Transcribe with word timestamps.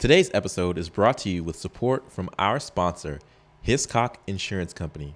Today's 0.00 0.30
episode 0.32 0.78
is 0.78 0.88
brought 0.88 1.18
to 1.18 1.28
you 1.28 1.44
with 1.44 1.56
support 1.56 2.10
from 2.10 2.30
our 2.38 2.58
sponsor, 2.58 3.18
Hiscox 3.66 4.14
Insurance 4.26 4.72
Company. 4.72 5.14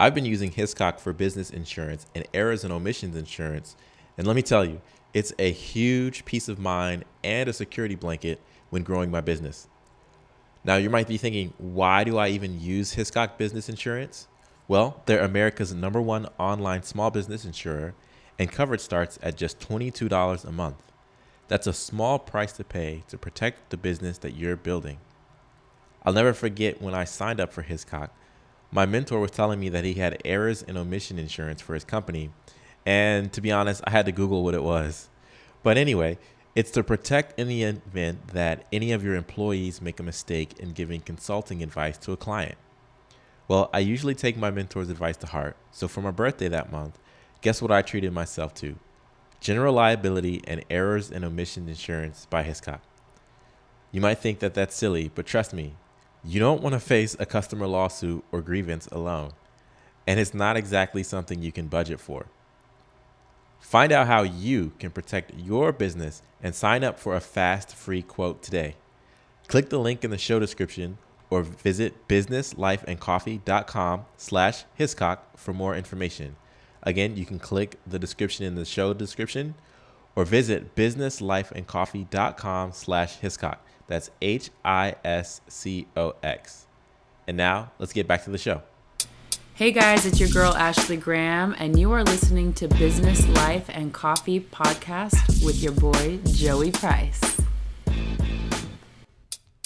I've 0.00 0.12
been 0.12 0.24
using 0.24 0.50
Hiscox 0.50 0.98
for 0.98 1.12
business 1.12 1.50
insurance 1.50 2.04
and 2.12 2.26
errors 2.34 2.64
and 2.64 2.72
omissions 2.72 3.14
insurance, 3.14 3.76
and 4.18 4.26
let 4.26 4.34
me 4.34 4.42
tell 4.42 4.64
you, 4.64 4.80
it's 5.14 5.32
a 5.38 5.52
huge 5.52 6.24
peace 6.24 6.48
of 6.48 6.58
mind 6.58 7.04
and 7.22 7.48
a 7.48 7.52
security 7.52 7.94
blanket 7.94 8.40
when 8.70 8.82
growing 8.82 9.08
my 9.08 9.20
business. 9.20 9.68
Now, 10.64 10.74
you 10.74 10.90
might 10.90 11.06
be 11.06 11.16
thinking, 11.16 11.52
why 11.58 12.02
do 12.02 12.18
I 12.18 12.30
even 12.30 12.60
use 12.60 12.96
Hiscox 12.96 13.38
Business 13.38 13.68
Insurance? 13.68 14.26
Well, 14.66 15.00
they're 15.06 15.22
America's 15.22 15.72
number 15.72 16.02
one 16.02 16.26
online 16.40 16.82
small 16.82 17.12
business 17.12 17.44
insurer, 17.44 17.94
and 18.36 18.50
coverage 18.50 18.80
starts 18.80 19.20
at 19.22 19.36
just 19.36 19.60
$22 19.60 20.44
a 20.44 20.50
month. 20.50 20.89
That's 21.50 21.66
a 21.66 21.72
small 21.72 22.20
price 22.20 22.52
to 22.52 22.64
pay 22.64 23.02
to 23.08 23.18
protect 23.18 23.70
the 23.70 23.76
business 23.76 24.18
that 24.18 24.36
you're 24.36 24.54
building. 24.54 24.98
I'll 26.04 26.12
never 26.12 26.32
forget 26.32 26.80
when 26.80 26.94
I 26.94 27.02
signed 27.02 27.40
up 27.40 27.52
for 27.52 27.64
Hiscox. 27.64 28.10
My 28.70 28.86
mentor 28.86 29.18
was 29.18 29.32
telling 29.32 29.58
me 29.58 29.68
that 29.70 29.82
he 29.82 29.94
had 29.94 30.22
errors 30.24 30.62
and 30.62 30.78
omission 30.78 31.18
insurance 31.18 31.60
for 31.60 31.74
his 31.74 31.82
company, 31.82 32.30
and 32.86 33.32
to 33.32 33.40
be 33.40 33.50
honest, 33.50 33.82
I 33.84 33.90
had 33.90 34.06
to 34.06 34.12
Google 34.12 34.44
what 34.44 34.54
it 34.54 34.62
was. 34.62 35.08
But 35.64 35.76
anyway, 35.76 36.18
it's 36.54 36.70
to 36.70 36.84
protect 36.84 37.36
in 37.36 37.48
the 37.48 37.64
event 37.64 38.28
that 38.28 38.64
any 38.72 38.92
of 38.92 39.02
your 39.02 39.16
employees 39.16 39.82
make 39.82 39.98
a 39.98 40.04
mistake 40.04 40.60
in 40.60 40.70
giving 40.70 41.00
consulting 41.00 41.64
advice 41.64 41.98
to 41.98 42.12
a 42.12 42.16
client. 42.16 42.58
Well, 43.48 43.70
I 43.74 43.80
usually 43.80 44.14
take 44.14 44.36
my 44.36 44.52
mentor's 44.52 44.88
advice 44.88 45.16
to 45.16 45.26
heart, 45.26 45.56
so 45.72 45.88
for 45.88 46.00
my 46.00 46.12
birthday 46.12 46.46
that 46.46 46.70
month, 46.70 46.96
guess 47.40 47.60
what 47.60 47.72
I 47.72 47.82
treated 47.82 48.12
myself 48.12 48.54
to? 48.54 48.76
General 49.40 49.72
liability 49.74 50.42
and 50.46 50.64
errors 50.68 51.10
and 51.10 51.24
omission 51.24 51.68
insurance 51.68 52.26
by 52.28 52.44
Hiscox. 52.44 52.80
You 53.90 54.00
might 54.00 54.18
think 54.18 54.38
that 54.40 54.54
that's 54.54 54.76
silly, 54.76 55.10
but 55.14 55.26
trust 55.26 55.52
me, 55.52 55.74
you 56.22 56.38
don't 56.38 56.62
want 56.62 56.74
to 56.74 56.80
face 56.80 57.16
a 57.18 57.26
customer 57.26 57.66
lawsuit 57.66 58.22
or 58.30 58.42
grievance 58.42 58.86
alone. 58.88 59.32
And 60.06 60.20
it's 60.20 60.34
not 60.34 60.56
exactly 60.56 61.02
something 61.02 61.42
you 61.42 61.52
can 61.52 61.68
budget 61.68 62.00
for. 62.00 62.26
Find 63.60 63.92
out 63.92 64.06
how 64.06 64.22
you 64.22 64.72
can 64.78 64.90
protect 64.90 65.32
your 65.34 65.72
business 65.72 66.22
and 66.42 66.54
sign 66.54 66.84
up 66.84 66.98
for 66.98 67.14
a 67.14 67.20
fast 67.20 67.74
free 67.74 68.02
quote 68.02 68.42
today. 68.42 68.76
Click 69.48 69.70
the 69.70 69.78
link 69.78 70.04
in 70.04 70.10
the 70.10 70.18
show 70.18 70.38
description 70.38 70.98
or 71.30 71.42
visit 71.42 72.08
businesslifeandcoffee.com 72.08 74.04
slash 74.16 74.64
hiscox 74.78 75.18
for 75.36 75.52
more 75.52 75.74
information. 75.76 76.36
Again, 76.82 77.16
you 77.16 77.26
can 77.26 77.38
click 77.38 77.76
the 77.86 77.98
description 77.98 78.46
in 78.46 78.54
the 78.54 78.64
show 78.64 78.94
description 78.94 79.54
or 80.16 80.24
visit 80.24 80.74
businesslifeandcoffee.com 80.74 82.72
slash 82.72 83.18
hiscox. 83.20 83.58
That's 83.86 84.10
H 84.22 84.50
I 84.64 84.94
S 85.04 85.40
C 85.48 85.86
O 85.96 86.14
X. 86.22 86.66
And 87.26 87.36
now 87.36 87.72
let's 87.78 87.92
get 87.92 88.08
back 88.08 88.24
to 88.24 88.30
the 88.30 88.38
show. 88.38 88.62
Hey 89.54 89.72
guys, 89.72 90.06
it's 90.06 90.18
your 90.18 90.30
girl 90.30 90.54
Ashley 90.54 90.96
Graham, 90.96 91.54
and 91.58 91.78
you 91.78 91.92
are 91.92 92.02
listening 92.02 92.54
to 92.54 92.66
Business 92.66 93.28
Life 93.28 93.66
and 93.68 93.92
Coffee 93.92 94.40
podcast 94.40 95.44
with 95.44 95.62
your 95.62 95.72
boy 95.72 96.18
Joey 96.32 96.70
Price. 96.70 97.20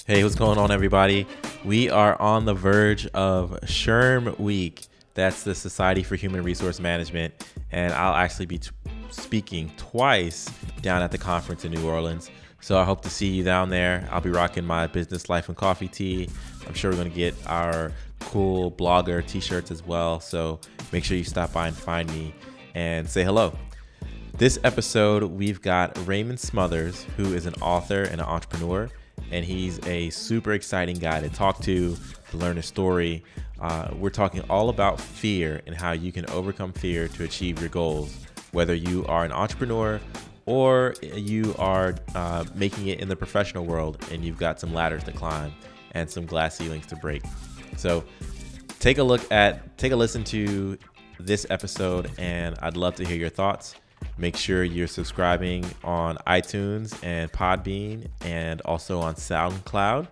Hey, 0.04 0.24
what's 0.24 0.34
going 0.34 0.58
on, 0.58 0.72
everybody? 0.72 1.28
We 1.64 1.90
are 1.90 2.20
on 2.20 2.44
the 2.44 2.54
verge 2.54 3.06
of 3.08 3.52
SHRM 3.62 4.38
Week. 4.40 4.86
That's 5.14 5.44
the 5.44 5.54
Society 5.54 6.02
for 6.02 6.16
Human 6.16 6.42
Resource 6.42 6.80
Management. 6.80 7.48
And 7.70 7.92
I'll 7.92 8.14
actually 8.14 8.46
be 8.46 8.58
t- 8.58 8.70
speaking 9.10 9.72
twice 9.76 10.50
down 10.82 11.02
at 11.02 11.12
the 11.12 11.18
conference 11.18 11.64
in 11.64 11.72
New 11.72 11.88
Orleans. 11.88 12.30
So 12.60 12.78
I 12.78 12.84
hope 12.84 13.02
to 13.02 13.10
see 13.10 13.28
you 13.28 13.44
down 13.44 13.70
there. 13.70 14.08
I'll 14.10 14.20
be 14.20 14.30
rocking 14.30 14.64
my 14.64 14.86
business 14.86 15.28
life 15.28 15.48
and 15.48 15.56
coffee 15.56 15.88
tee. 15.88 16.28
I'm 16.66 16.74
sure 16.74 16.90
we're 16.90 16.96
going 16.96 17.10
to 17.10 17.16
get 17.16 17.34
our 17.46 17.92
cool 18.20 18.72
blogger 18.72 19.24
t 19.26 19.38
shirts 19.40 19.70
as 19.70 19.84
well. 19.84 20.18
So 20.18 20.60
make 20.92 21.04
sure 21.04 21.16
you 21.16 21.24
stop 21.24 21.52
by 21.52 21.68
and 21.68 21.76
find 21.76 22.10
me 22.10 22.34
and 22.74 23.08
say 23.08 23.22
hello. 23.22 23.56
This 24.36 24.58
episode, 24.64 25.22
we've 25.24 25.62
got 25.62 25.96
Ramon 26.08 26.38
Smothers, 26.38 27.06
who 27.16 27.34
is 27.34 27.46
an 27.46 27.54
author 27.60 28.02
and 28.02 28.14
an 28.20 28.26
entrepreneur, 28.26 28.90
and 29.34 29.44
he's 29.44 29.84
a 29.88 30.08
super 30.10 30.52
exciting 30.52 30.96
guy 30.96 31.20
to 31.20 31.28
talk 31.28 31.60
to, 31.60 31.96
to 32.30 32.36
learn 32.36 32.54
his 32.54 32.66
story. 32.66 33.24
Uh, 33.60 33.88
we're 33.98 34.08
talking 34.08 34.40
all 34.48 34.68
about 34.68 35.00
fear 35.00 35.60
and 35.66 35.74
how 35.74 35.90
you 35.90 36.12
can 36.12 36.24
overcome 36.30 36.72
fear 36.72 37.08
to 37.08 37.24
achieve 37.24 37.58
your 37.58 37.68
goals, 37.68 38.16
whether 38.52 38.74
you 38.74 39.04
are 39.06 39.24
an 39.24 39.32
entrepreneur 39.32 40.00
or 40.46 40.94
you 41.02 41.52
are 41.58 41.96
uh, 42.14 42.44
making 42.54 42.86
it 42.86 43.00
in 43.00 43.08
the 43.08 43.16
professional 43.16 43.64
world 43.64 43.98
and 44.12 44.24
you've 44.24 44.38
got 44.38 44.60
some 44.60 44.72
ladders 44.72 45.02
to 45.02 45.10
climb 45.10 45.52
and 45.92 46.08
some 46.08 46.26
glass 46.26 46.56
ceilings 46.56 46.86
to 46.86 46.94
break. 46.94 47.22
So 47.76 48.04
take 48.78 48.98
a 48.98 49.02
look 49.02 49.32
at, 49.32 49.76
take 49.78 49.90
a 49.90 49.96
listen 49.96 50.22
to 50.24 50.78
this 51.18 51.44
episode, 51.50 52.08
and 52.18 52.56
I'd 52.62 52.76
love 52.76 52.94
to 52.96 53.04
hear 53.04 53.16
your 53.16 53.30
thoughts. 53.30 53.74
Make 54.16 54.36
sure 54.36 54.64
you're 54.64 54.86
subscribing 54.86 55.64
on 55.82 56.16
iTunes 56.26 56.96
and 57.02 57.30
Podbean 57.32 58.08
and 58.22 58.60
also 58.62 59.00
on 59.00 59.14
SoundCloud. 59.14 60.08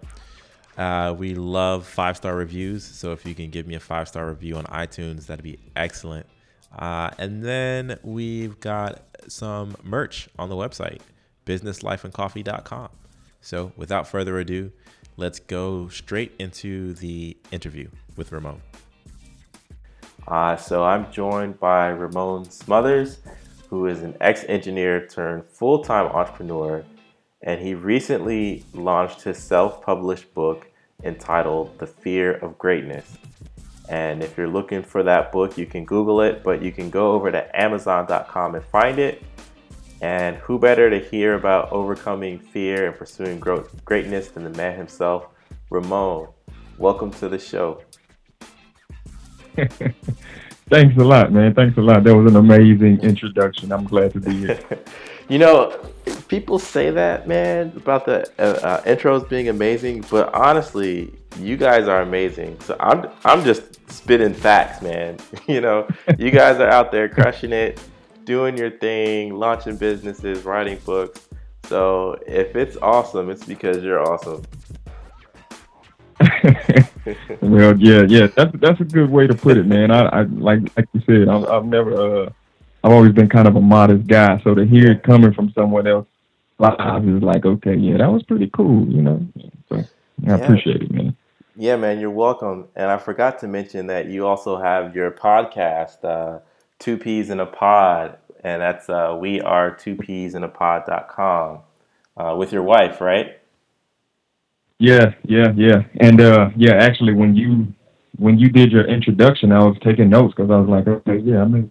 Uh, 0.77 1.15
we 1.17 1.35
love 1.35 1.87
five 1.87 2.17
star 2.17 2.35
reviews. 2.35 2.85
So 2.85 3.13
if 3.13 3.27
you 3.27 3.35
can 3.35 3.51
give 3.51 3.67
me 3.67 3.75
a 3.75 3.81
five 3.81 4.09
star 4.09 4.29
review 4.29 4.57
on 4.57 4.65
iTunes, 4.65 5.27
that'd 5.27 5.43
be 5.43 5.59
excellent. 5.77 6.27
Uh, 6.77 7.11
and 7.19 7.45
then 7.45 7.99
we've 8.03 8.59
got 8.61 9.03
some 9.29 9.77
merch 9.83 10.29
on 10.39 10.49
the 10.49 10.57
website, 10.57 11.01
businesslifeandcoffee.com. 11.47 12.89
So 13.41 13.73
without 13.77 14.09
further 14.09 14.39
ado, 14.39 14.73
let's 15.17 15.39
go 15.39 15.89
straight 15.89 16.33
into 16.39 16.95
the 16.95 17.37
interview 17.51 17.89
with 18.17 18.33
Ramon. 18.33 18.63
Uh, 20.27 20.57
so 20.57 20.85
I'm 20.85 21.11
joined 21.13 21.59
by 21.59 21.89
Ramon 21.89 22.49
Smothers, 22.51 23.19
who 23.73 23.87
is 23.87 24.03
an 24.03 24.15
ex 24.21 24.45
engineer 24.49 25.07
turned 25.07 25.43
full 25.47 25.83
time 25.83 26.05
entrepreneur. 26.05 26.85
And 27.41 27.59
he 27.59 27.75
recently 27.75 28.67
launched 28.75 29.23
his 29.23 29.39
self 29.39 29.81
published 29.81 30.35
book 30.35 30.67
entitled 31.03 31.79
The 31.79 31.87
Fear 31.87 32.35
of 32.35 32.59
Greatness. 32.59 33.17
And 33.89 34.23
if 34.23 34.37
you're 34.37 34.47
looking 34.47 34.83
for 34.83 35.03
that 35.05 35.33
book, 35.33 35.57
you 35.57 35.65
can 35.65 35.87
Google 35.87 36.21
it, 36.21 36.43
but 36.45 36.61
you 36.61 36.71
can 36.71 36.91
go 36.91 37.13
over 37.13 37.33
to 37.33 37.59
Amazon.com 37.59 38.57
and 38.57 38.65
find 38.67 38.99
it. 38.99 39.23
And 40.03 40.37
who 40.37 40.59
better 40.59 40.91
to 40.91 40.99
hear 40.99 41.33
about 41.33 41.73
overcoming 41.73 42.41
fear 42.41 42.89
and 42.89 42.95
pursuing 42.95 43.41
growth, 43.41 43.83
greatness 43.87 44.29
than 44.29 44.45
the 44.45 44.51
man 44.51 44.77
himself, 44.77 45.29
Ramon? 45.71 46.29
Welcome 46.77 47.11
to 47.13 47.29
the 47.31 47.39
show. 47.39 47.81
Thanks 50.73 50.97
a 50.97 51.05
lot, 51.05 51.31
man. 51.31 51.53
Thanks 51.53 51.77
a 51.77 51.83
lot. 51.83 52.03
That 52.03 52.17
was 52.17 52.33
an 52.33 52.39
amazing 52.39 53.01
introduction. 53.03 53.73
I'm 53.73 53.85
glad 53.85 54.15
to 54.15 54.21
be 54.21 54.35
here. 54.35 54.59
you 55.29 55.37
know, 55.37 55.79
people 56.29 56.59
say 56.59 56.89
that, 56.89 57.29
man, 57.29 57.75
about 57.77 58.07
the 58.07 58.27
uh, 58.39 58.59
uh, 58.67 58.83
intros 58.85 59.29
being 59.29 59.51
amazing, 59.51 60.03
but 60.11 60.33
honestly, 60.33 61.13
you 61.39 61.59
guys 61.59 61.89
are 61.89 62.01
amazing. 62.01 62.59
So 62.61 62.75
I'm 62.81 63.07
I'm 63.23 63.45
just 63.45 63.87
spitting 63.91 64.33
facts, 64.33 64.81
man. 64.81 65.19
you 65.47 65.61
know, 65.61 65.87
you 66.17 66.31
guys 66.31 66.59
are 66.59 66.71
out 66.71 66.91
there 66.91 67.07
crushing 67.07 67.53
it, 67.53 67.79
doing 68.25 68.57
your 68.57 68.71
thing, 68.71 69.35
launching 69.35 69.77
businesses, 69.77 70.47
writing 70.47 70.79
books. 70.87 71.29
So 71.67 72.17
if 72.27 72.57
it's 72.57 72.79
awesome, 72.79 73.29
it's 73.29 73.45
because 73.45 73.85
you're 73.85 74.01
awesome. 74.01 74.43
well, 77.41 77.77
yeah, 77.79 78.03
yeah, 78.09 78.27
that's 78.29 78.53
that's 78.61 78.81
a 78.81 78.85
good 78.85 79.11
way 79.11 79.27
to 79.27 79.35
put 79.35 79.57
it, 79.57 79.67
man. 79.67 79.91
I, 79.91 80.07
I 80.07 80.23
like 80.23 80.61
like 80.77 80.89
you 80.93 81.03
said, 81.07 81.29
I've, 81.29 81.45
I've 81.45 81.65
never, 81.65 81.95
uh, 81.95 82.31
I've 82.85 82.93
always 82.93 83.13
been 83.13 83.29
kind 83.29 83.47
of 83.49 83.57
a 83.57 83.61
modest 83.61 84.07
guy, 84.07 84.41
so 84.43 84.55
to 84.55 84.65
hear 84.65 84.93
it 84.93 85.03
coming 85.03 85.33
from 85.33 85.53
someone 85.53 85.87
else 85.87 86.07
live 86.59 87.09
is 87.09 87.23
like, 87.23 87.45
okay, 87.45 87.75
yeah, 87.75 87.99
that 87.99 88.11
was 88.11 88.23
pretty 88.23 88.51
cool, 88.55 88.87
you 88.89 89.03
know. 89.03 89.27
So 89.69 89.77
I 89.77 89.85
yeah. 90.19 90.37
appreciate 90.37 90.83
it, 90.83 90.91
man. 90.91 91.17
Yeah, 91.57 91.77
man, 91.77 92.01
you're 92.01 92.11
welcome. 92.11 92.69
And 92.77 92.91
I 92.91 92.99
forgot 92.99 93.39
to 93.41 93.49
mention 93.49 93.89
that 93.89 94.07
you 94.07 94.27
also 94.27 94.57
have 94.57 94.97
your 94.97 95.11
podcast, 95.11 96.05
uh, 96.05 96.41
Two 96.79 96.97
Peas 96.97 97.31
in 97.31 97.41
a 97.41 97.47
Pod, 97.47 98.19
and 98.43 98.63
that's 98.63 98.89
uh, 98.89 99.17
we 99.21 99.41
are 99.41 99.71
two 99.71 99.97
peas 99.97 100.35
in 100.35 100.43
a 100.43 100.49
pod.com 100.49 101.61
uh, 102.17 102.35
with 102.37 102.53
your 102.53 102.63
wife, 102.63 103.01
right? 103.01 103.39
Yeah, 104.83 105.15
yeah, 105.23 105.53
yeah. 105.55 105.85
And 106.01 106.21
uh, 106.21 106.51
yeah, 106.57 106.75
actually, 106.75 107.15
when 107.15 107.37
you 107.37 107.73
when 108.19 108.37
you 108.37 108.49
did 108.49 108.73
your 108.73 108.85
introduction, 108.85 109.53
I 109.53 109.63
was 109.63 109.77
taking 109.81 110.11
notes 110.11 110.35
because 110.35 110.51
I 110.51 110.57
was 110.57 110.69
like, 110.69 110.89
okay, 110.89 111.19
yeah, 111.19 111.43
I 111.43 111.45
may 111.45 111.71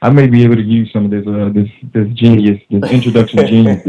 I 0.00 0.10
may 0.10 0.28
be 0.28 0.44
able 0.44 0.54
to 0.54 0.62
use 0.62 0.88
some 0.92 1.06
of 1.06 1.10
this 1.10 1.26
uh, 1.26 1.50
this 1.52 1.68
this 1.92 2.06
genius, 2.14 2.60
this 2.70 2.88
introduction 2.88 3.46
genius. 3.48 3.82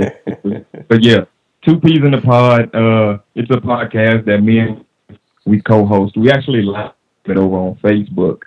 but 0.87 1.03
yeah, 1.03 1.25
two 1.63 1.79
peas 1.79 1.99
in 2.03 2.13
the 2.13 2.21
pod. 2.21 2.73
Uh, 2.73 3.19
it's 3.35 3.51
a 3.51 3.61
podcast 3.61 4.25
that 4.25 4.39
me 4.41 4.57
and 4.57 4.83
we 5.45 5.61
co-host. 5.61 6.17
We 6.17 6.31
actually 6.31 6.63
live 6.63 6.93
it 7.25 7.37
over 7.37 7.55
on 7.57 7.75
Facebook, 7.75 8.41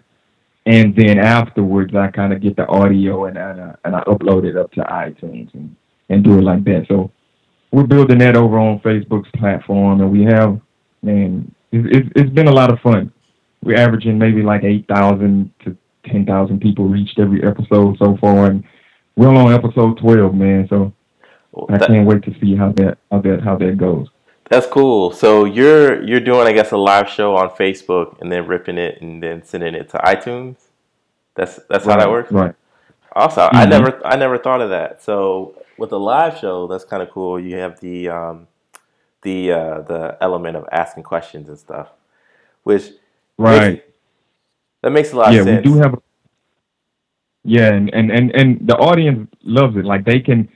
and 0.66 0.92
then 0.96 1.20
afterwards, 1.20 1.94
I 1.94 2.08
kind 2.08 2.32
of 2.32 2.40
get 2.40 2.56
the 2.56 2.66
audio 2.66 3.26
and 3.26 3.38
and, 3.38 3.60
uh, 3.60 3.76
and 3.84 3.94
I 3.94 4.00
upload 4.00 4.44
it 4.44 4.56
up 4.56 4.72
to 4.72 4.80
iTunes 4.80 5.54
and 5.54 5.76
and 6.08 6.24
do 6.24 6.36
it 6.36 6.42
like 6.42 6.64
that. 6.64 6.86
So 6.88 7.12
we're 7.76 7.86
building 7.86 8.16
that 8.20 8.36
over 8.36 8.58
on 8.58 8.80
Facebook's 8.80 9.30
platform, 9.32 10.00
and 10.00 10.10
we 10.10 10.24
have, 10.24 10.58
man, 11.02 11.54
it's, 11.70 12.08
it's 12.16 12.30
been 12.30 12.48
a 12.48 12.52
lot 12.52 12.72
of 12.72 12.80
fun. 12.80 13.12
We're 13.62 13.76
averaging 13.76 14.16
maybe 14.16 14.42
like 14.42 14.64
eight 14.64 14.88
thousand 14.88 15.52
to 15.62 15.76
ten 16.06 16.24
thousand 16.24 16.60
people 16.60 16.88
reached 16.88 17.18
every 17.18 17.46
episode 17.46 17.98
so 17.98 18.16
far, 18.16 18.46
and 18.46 18.64
we're 19.14 19.28
on 19.28 19.52
episode 19.52 19.98
twelve, 19.98 20.34
man. 20.34 20.66
So 20.70 20.94
well, 21.52 21.66
I 21.68 21.86
can't 21.86 22.06
wait 22.06 22.22
to 22.22 22.34
see 22.40 22.56
how 22.56 22.72
that 22.72 22.96
how 23.10 23.20
that 23.20 23.42
how 23.42 23.56
that 23.56 23.76
goes. 23.76 24.08
That's 24.48 24.66
cool. 24.66 25.10
So 25.12 25.44
you're 25.44 26.02
you're 26.02 26.20
doing, 26.20 26.46
I 26.46 26.52
guess, 26.52 26.72
a 26.72 26.78
live 26.78 27.10
show 27.10 27.36
on 27.36 27.50
Facebook 27.50 28.22
and 28.22 28.32
then 28.32 28.46
ripping 28.46 28.78
it 28.78 29.02
and 29.02 29.22
then 29.22 29.44
sending 29.44 29.74
it 29.74 29.90
to 29.90 29.98
iTunes. 29.98 30.56
That's 31.34 31.60
that's 31.68 31.84
right, 31.84 31.92
how 31.92 32.06
that 32.06 32.10
works. 32.10 32.32
Right. 32.32 32.54
Also, 33.12 33.42
mm-hmm. 33.42 33.56
I 33.56 33.66
never 33.66 34.06
I 34.06 34.16
never 34.16 34.38
thought 34.38 34.62
of 34.62 34.70
that. 34.70 35.02
So 35.02 35.62
with 35.78 35.92
a 35.92 35.98
live 35.98 36.38
show, 36.38 36.66
that's 36.66 36.84
kind 36.84 37.02
of 37.02 37.10
cool. 37.10 37.38
You 37.40 37.56
have 37.56 37.80
the 37.80 38.08
um, 38.08 38.48
the 39.22 39.52
uh, 39.52 39.80
the 39.82 40.16
element 40.20 40.56
of 40.56 40.66
asking 40.72 41.02
questions 41.02 41.48
and 41.48 41.58
stuff, 41.58 41.88
which 42.62 42.90
right 43.38 43.72
makes, 43.72 43.84
that 44.82 44.90
makes 44.90 45.12
a 45.12 45.16
lot 45.16 45.32
yeah, 45.32 45.40
of 45.40 45.46
sense. 45.46 45.64
Yeah, 45.64 45.70
we 45.70 45.76
do 45.76 45.82
have. 45.82 45.94
A, 45.94 45.98
yeah, 47.44 47.72
and, 47.72 47.92
and 47.94 48.10
and 48.10 48.30
and 48.34 48.66
the 48.66 48.76
audience 48.76 49.28
loves 49.42 49.76
it. 49.76 49.84
Like 49.84 50.04
they 50.04 50.20
can 50.20 50.48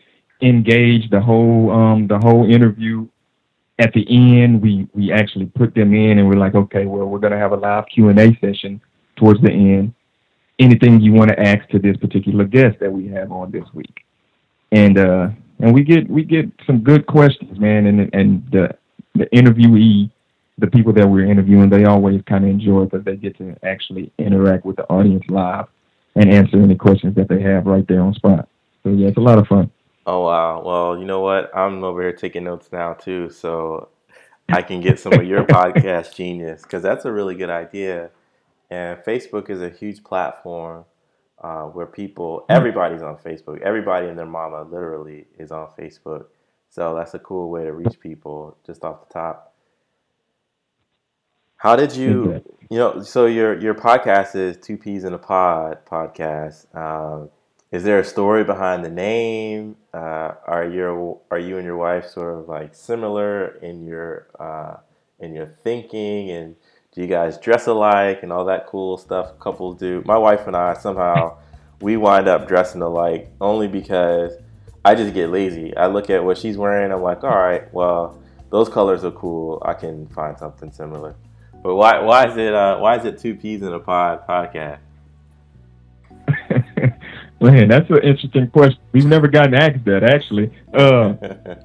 engage 0.42 1.10
the 1.10 1.20
whole 1.20 1.70
um 1.70 2.06
the 2.06 2.18
whole 2.18 2.50
interview. 2.50 3.06
At 3.78 3.94
the 3.94 4.04
end, 4.08 4.60
we 4.60 4.86
we 4.92 5.10
actually 5.10 5.46
put 5.46 5.74
them 5.74 5.94
in, 5.94 6.18
and 6.18 6.28
we're 6.28 6.34
like, 6.34 6.54
okay, 6.54 6.84
well, 6.86 7.06
we're 7.06 7.18
gonna 7.18 7.38
have 7.38 7.52
a 7.52 7.56
live 7.56 7.86
Q 7.92 8.08
and 8.10 8.18
A 8.18 8.36
session 8.40 8.80
towards 9.16 9.40
the 9.40 9.50
end. 9.50 9.94
Anything 10.58 11.00
you 11.00 11.14
want 11.14 11.30
to 11.30 11.40
ask 11.40 11.66
to 11.70 11.78
this 11.78 11.96
particular 11.96 12.44
guest 12.44 12.78
that 12.80 12.92
we 12.92 13.08
have 13.08 13.32
on 13.32 13.50
this 13.50 13.64
week, 13.72 14.04
and 14.72 14.98
uh, 14.98 15.28
and 15.58 15.74
we 15.74 15.82
get 15.82 16.08
we 16.08 16.24
get 16.24 16.46
some 16.66 16.80
good 16.80 17.06
questions, 17.06 17.58
man, 17.58 17.86
and 17.86 18.10
and 18.14 18.46
the 18.50 18.76
the 19.14 19.26
interviewee, 19.26 20.10
the 20.58 20.66
people 20.66 20.92
that 20.92 21.08
we're 21.08 21.26
interviewing, 21.26 21.68
they 21.68 21.84
always 21.84 22.22
kind 22.26 22.44
of 22.44 22.50
enjoy 22.50 22.84
because 22.84 23.04
they 23.04 23.16
get 23.16 23.36
to 23.38 23.56
actually 23.64 24.12
interact 24.18 24.64
with 24.64 24.76
the 24.76 24.84
audience 24.88 25.24
live 25.28 25.66
and 26.14 26.30
answer 26.30 26.60
any 26.60 26.76
questions 26.76 27.14
that 27.16 27.28
they 27.28 27.40
have 27.40 27.66
right 27.66 27.86
there 27.88 28.00
on 28.00 28.14
spot. 28.14 28.48
So 28.82 28.90
yeah, 28.90 29.08
it's 29.08 29.16
a 29.16 29.20
lot 29.20 29.38
of 29.38 29.46
fun. 29.46 29.70
Oh 30.06 30.24
wow! 30.24 30.62
Well, 30.64 30.98
you 30.98 31.04
know 31.04 31.20
what? 31.20 31.54
I'm 31.56 31.84
over 31.84 32.00
here 32.02 32.12
taking 32.12 32.44
notes 32.44 32.70
now 32.72 32.94
too, 32.94 33.30
so 33.30 33.88
I 34.48 34.62
can 34.62 34.80
get 34.80 34.98
some 34.98 35.12
of 35.12 35.24
your 35.24 35.44
podcast 35.46 36.14
genius 36.14 36.62
because 36.62 36.82
that's 36.82 37.04
a 37.04 37.12
really 37.12 37.34
good 37.34 37.50
idea. 37.50 38.10
And 38.70 38.98
Facebook 39.00 39.50
is 39.50 39.60
a 39.60 39.68
huge 39.68 40.04
platform 40.04 40.84
uh, 41.40 41.64
where 41.64 41.86
people, 41.86 42.44
hmm. 42.48 42.52
everybody's 42.52 43.02
on 43.02 43.16
Facebook. 43.16 43.60
Everybody 43.62 44.08
and 44.08 44.18
their 44.18 44.26
mama 44.26 44.62
literally 44.62 45.26
is 45.38 45.50
on 45.50 45.68
Facebook. 45.78 46.26
So 46.68 46.94
that's 46.94 47.14
a 47.14 47.18
cool 47.18 47.50
way 47.50 47.64
to 47.64 47.72
reach 47.72 47.98
people 47.98 48.56
just 48.64 48.84
off 48.84 49.08
the 49.08 49.12
top. 49.12 49.54
How 51.56 51.76
did 51.76 51.94
you, 51.94 52.42
you 52.70 52.78
know, 52.78 53.02
so 53.02 53.26
your 53.26 53.58
your 53.58 53.74
podcast 53.74 54.34
is 54.34 54.56
Two 54.56 54.78
Peas 54.78 55.04
in 55.04 55.12
a 55.12 55.18
Pod 55.18 55.84
podcast. 55.84 56.74
Um, 56.74 57.28
is 57.70 57.84
there 57.84 57.98
a 57.98 58.04
story 58.04 58.44
behind 58.44 58.82
the 58.82 58.90
name? 58.90 59.76
Uh, 59.92 60.32
are 60.46 60.66
your 60.66 61.20
are 61.30 61.38
you 61.38 61.58
and 61.58 61.66
your 61.66 61.76
wife 61.76 62.08
sort 62.08 62.38
of 62.38 62.48
like 62.48 62.74
similar 62.74 63.56
in 63.56 63.84
your 63.84 64.28
uh, 64.40 64.76
in 65.18 65.34
your 65.34 65.46
thinking 65.46 66.30
and 66.30 66.56
do 66.92 67.00
you 67.00 67.06
guys 67.06 67.38
dress 67.38 67.68
alike 67.68 68.24
and 68.24 68.32
all 68.32 68.44
that 68.46 68.66
cool 68.66 68.98
stuff 68.98 69.38
couples 69.38 69.78
do? 69.78 70.02
My 70.06 70.18
wife 70.18 70.46
and 70.46 70.56
I 70.56 70.74
somehow 70.74 71.38
we 71.80 71.96
wind 71.96 72.26
up 72.26 72.48
dressing 72.48 72.82
alike 72.82 73.30
only 73.40 73.68
because 73.68 74.32
I 74.84 74.96
just 74.96 75.14
get 75.14 75.30
lazy. 75.30 75.76
I 75.76 75.86
look 75.86 76.10
at 76.10 76.24
what 76.24 76.36
she's 76.36 76.56
wearing, 76.56 76.90
I'm 76.90 77.02
like, 77.02 77.22
all 77.22 77.30
right, 77.30 77.72
well, 77.72 78.20
those 78.50 78.68
colors 78.68 79.04
are 79.04 79.12
cool. 79.12 79.62
I 79.64 79.74
can 79.74 80.08
find 80.08 80.36
something 80.36 80.72
similar. 80.72 81.14
But 81.62 81.76
why 81.76 82.00
why 82.00 82.26
is 82.28 82.36
it 82.36 82.54
uh, 82.54 82.78
why 82.78 82.96
is 82.98 83.04
it 83.04 83.18
two 83.18 83.36
peas 83.36 83.62
in 83.62 83.72
a 83.72 83.78
pod 83.78 84.26
podcast? 84.26 84.80
Man, 87.40 87.68
that's 87.68 87.88
an 87.88 88.02
interesting 88.02 88.50
question. 88.50 88.80
We've 88.92 89.06
never 89.06 89.28
gotten 89.28 89.54
asked 89.54 89.84
that 89.84 90.02
actually. 90.02 90.50
Uh, 90.74 91.14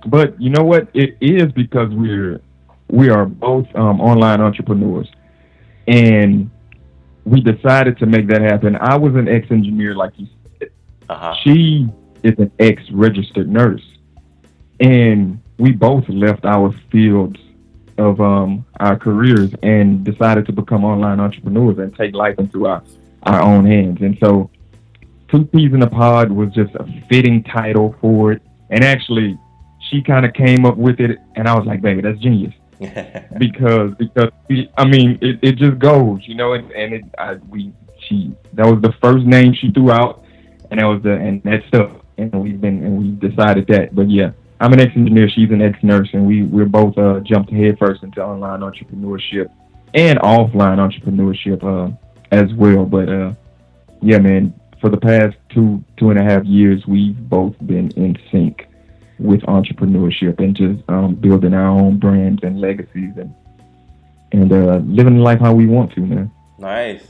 but 0.05 0.39
you 0.39 0.49
know 0.49 0.63
what? 0.63 0.89
It 0.93 1.17
is 1.19 1.51
because 1.53 1.89
we're 1.91 2.41
we 2.89 3.09
are 3.09 3.25
both 3.25 3.67
um, 3.75 3.99
online 4.01 4.41
entrepreneurs, 4.41 5.09
and 5.87 6.49
we 7.25 7.41
decided 7.41 7.97
to 7.99 8.05
make 8.05 8.27
that 8.27 8.41
happen. 8.41 8.75
I 8.75 8.95
was 8.97 9.15
an 9.15 9.27
ex-engineer, 9.27 9.95
like 9.95 10.13
you 10.17 10.27
said. 10.59 10.69
Uh-huh. 11.09 11.35
She 11.43 11.87
is 12.23 12.37
an 12.37 12.51
ex-registered 12.59 13.49
nurse, 13.49 13.85
and 14.79 15.41
we 15.57 15.71
both 15.71 16.07
left 16.09 16.45
our 16.45 16.71
fields 16.91 17.39
of 17.97 18.19
um, 18.19 18.65
our 18.79 18.97
careers 18.97 19.51
and 19.63 20.03
decided 20.03 20.45
to 20.47 20.51
become 20.51 20.83
online 20.83 21.19
entrepreneurs 21.19 21.77
and 21.77 21.95
take 21.95 22.13
life 22.13 22.37
into 22.39 22.67
our 22.67 22.83
our 23.23 23.41
own 23.41 23.65
hands. 23.65 24.01
And 24.01 24.17
so, 24.19 24.49
Two 25.29 25.45
Peas 25.45 25.73
in 25.73 25.81
a 25.81 25.89
Pod 25.89 26.31
was 26.31 26.53
just 26.53 26.75
a 26.75 26.85
fitting 27.09 27.43
title 27.43 27.95
for 27.99 28.33
it. 28.33 28.41
And 28.69 28.83
actually, 28.83 29.39
she 29.89 30.01
kind 30.01 30.25
of 30.25 30.33
came 30.33 30.65
up 30.65 30.77
with 30.77 30.99
it, 30.99 31.17
and 31.35 31.47
I 31.47 31.55
was 31.55 31.65
like, 31.65 31.81
"Baby, 31.81 32.01
that's 32.01 32.19
genius." 32.19 32.53
because 33.37 33.91
because 33.97 34.31
we, 34.49 34.69
I 34.77 34.85
mean 34.85 35.17
it, 35.21 35.39
it 35.41 35.55
just 35.55 35.79
goes, 35.79 36.19
you 36.25 36.35
know, 36.35 36.53
and, 36.53 36.71
and 36.71 36.93
it 36.93 37.03
I, 37.17 37.35
we 37.49 37.73
she 38.07 38.35
that 38.53 38.65
was 38.65 38.81
the 38.81 38.93
first 39.01 39.25
name 39.25 39.53
she 39.53 39.71
threw 39.71 39.91
out, 39.91 40.23
and 40.71 40.79
that 40.79 40.85
was 40.85 41.01
the 41.03 41.13
and 41.13 41.41
that 41.43 41.63
stuff, 41.67 41.91
and 42.17 42.33
we've 42.33 42.59
been 42.59 42.83
and 42.83 42.97
we 42.97 43.29
decided 43.29 43.67
that. 43.67 43.95
But 43.95 44.09
yeah, 44.09 44.31
I'm 44.59 44.73
an 44.73 44.79
ex-engineer, 44.79 45.29
she's 45.29 45.51
an 45.51 45.61
ex-nurse, 45.61 46.09
and 46.13 46.25
we 46.25 46.43
we're 46.43 46.65
both 46.65 46.97
uh, 46.97 47.21
jumped 47.21 47.51
headfirst 47.51 48.03
into 48.03 48.21
online 48.21 48.59
entrepreneurship 48.59 49.49
and 49.93 50.19
offline 50.19 50.77
entrepreneurship 50.77 51.63
uh, 51.63 51.95
as 52.31 52.53
well. 52.55 52.85
But 52.85 53.09
uh, 53.09 53.33
yeah, 54.01 54.19
man, 54.19 54.53
for 54.81 54.89
the 54.89 54.97
past 54.97 55.35
two 55.49 55.83
two 55.97 56.09
and 56.09 56.19
a 56.19 56.23
half 56.23 56.43
years, 56.45 56.85
we've 56.87 57.17
both 57.29 57.55
been 57.65 57.91
in 57.91 58.17
sync 58.31 58.64
with 59.19 59.41
entrepreneurship 59.41 60.39
and 60.39 60.55
just 60.55 60.83
um, 60.89 61.15
building 61.15 61.53
our 61.53 61.67
own 61.67 61.97
brands 61.97 62.43
and 62.43 62.59
legacies 62.59 63.13
and 63.17 63.33
and 64.31 64.51
uh, 64.51 64.77
living 64.85 65.19
life 65.19 65.39
how 65.39 65.53
we 65.53 65.65
want 65.65 65.93
to, 65.93 66.01
man. 66.01 66.31
Nice. 66.57 67.07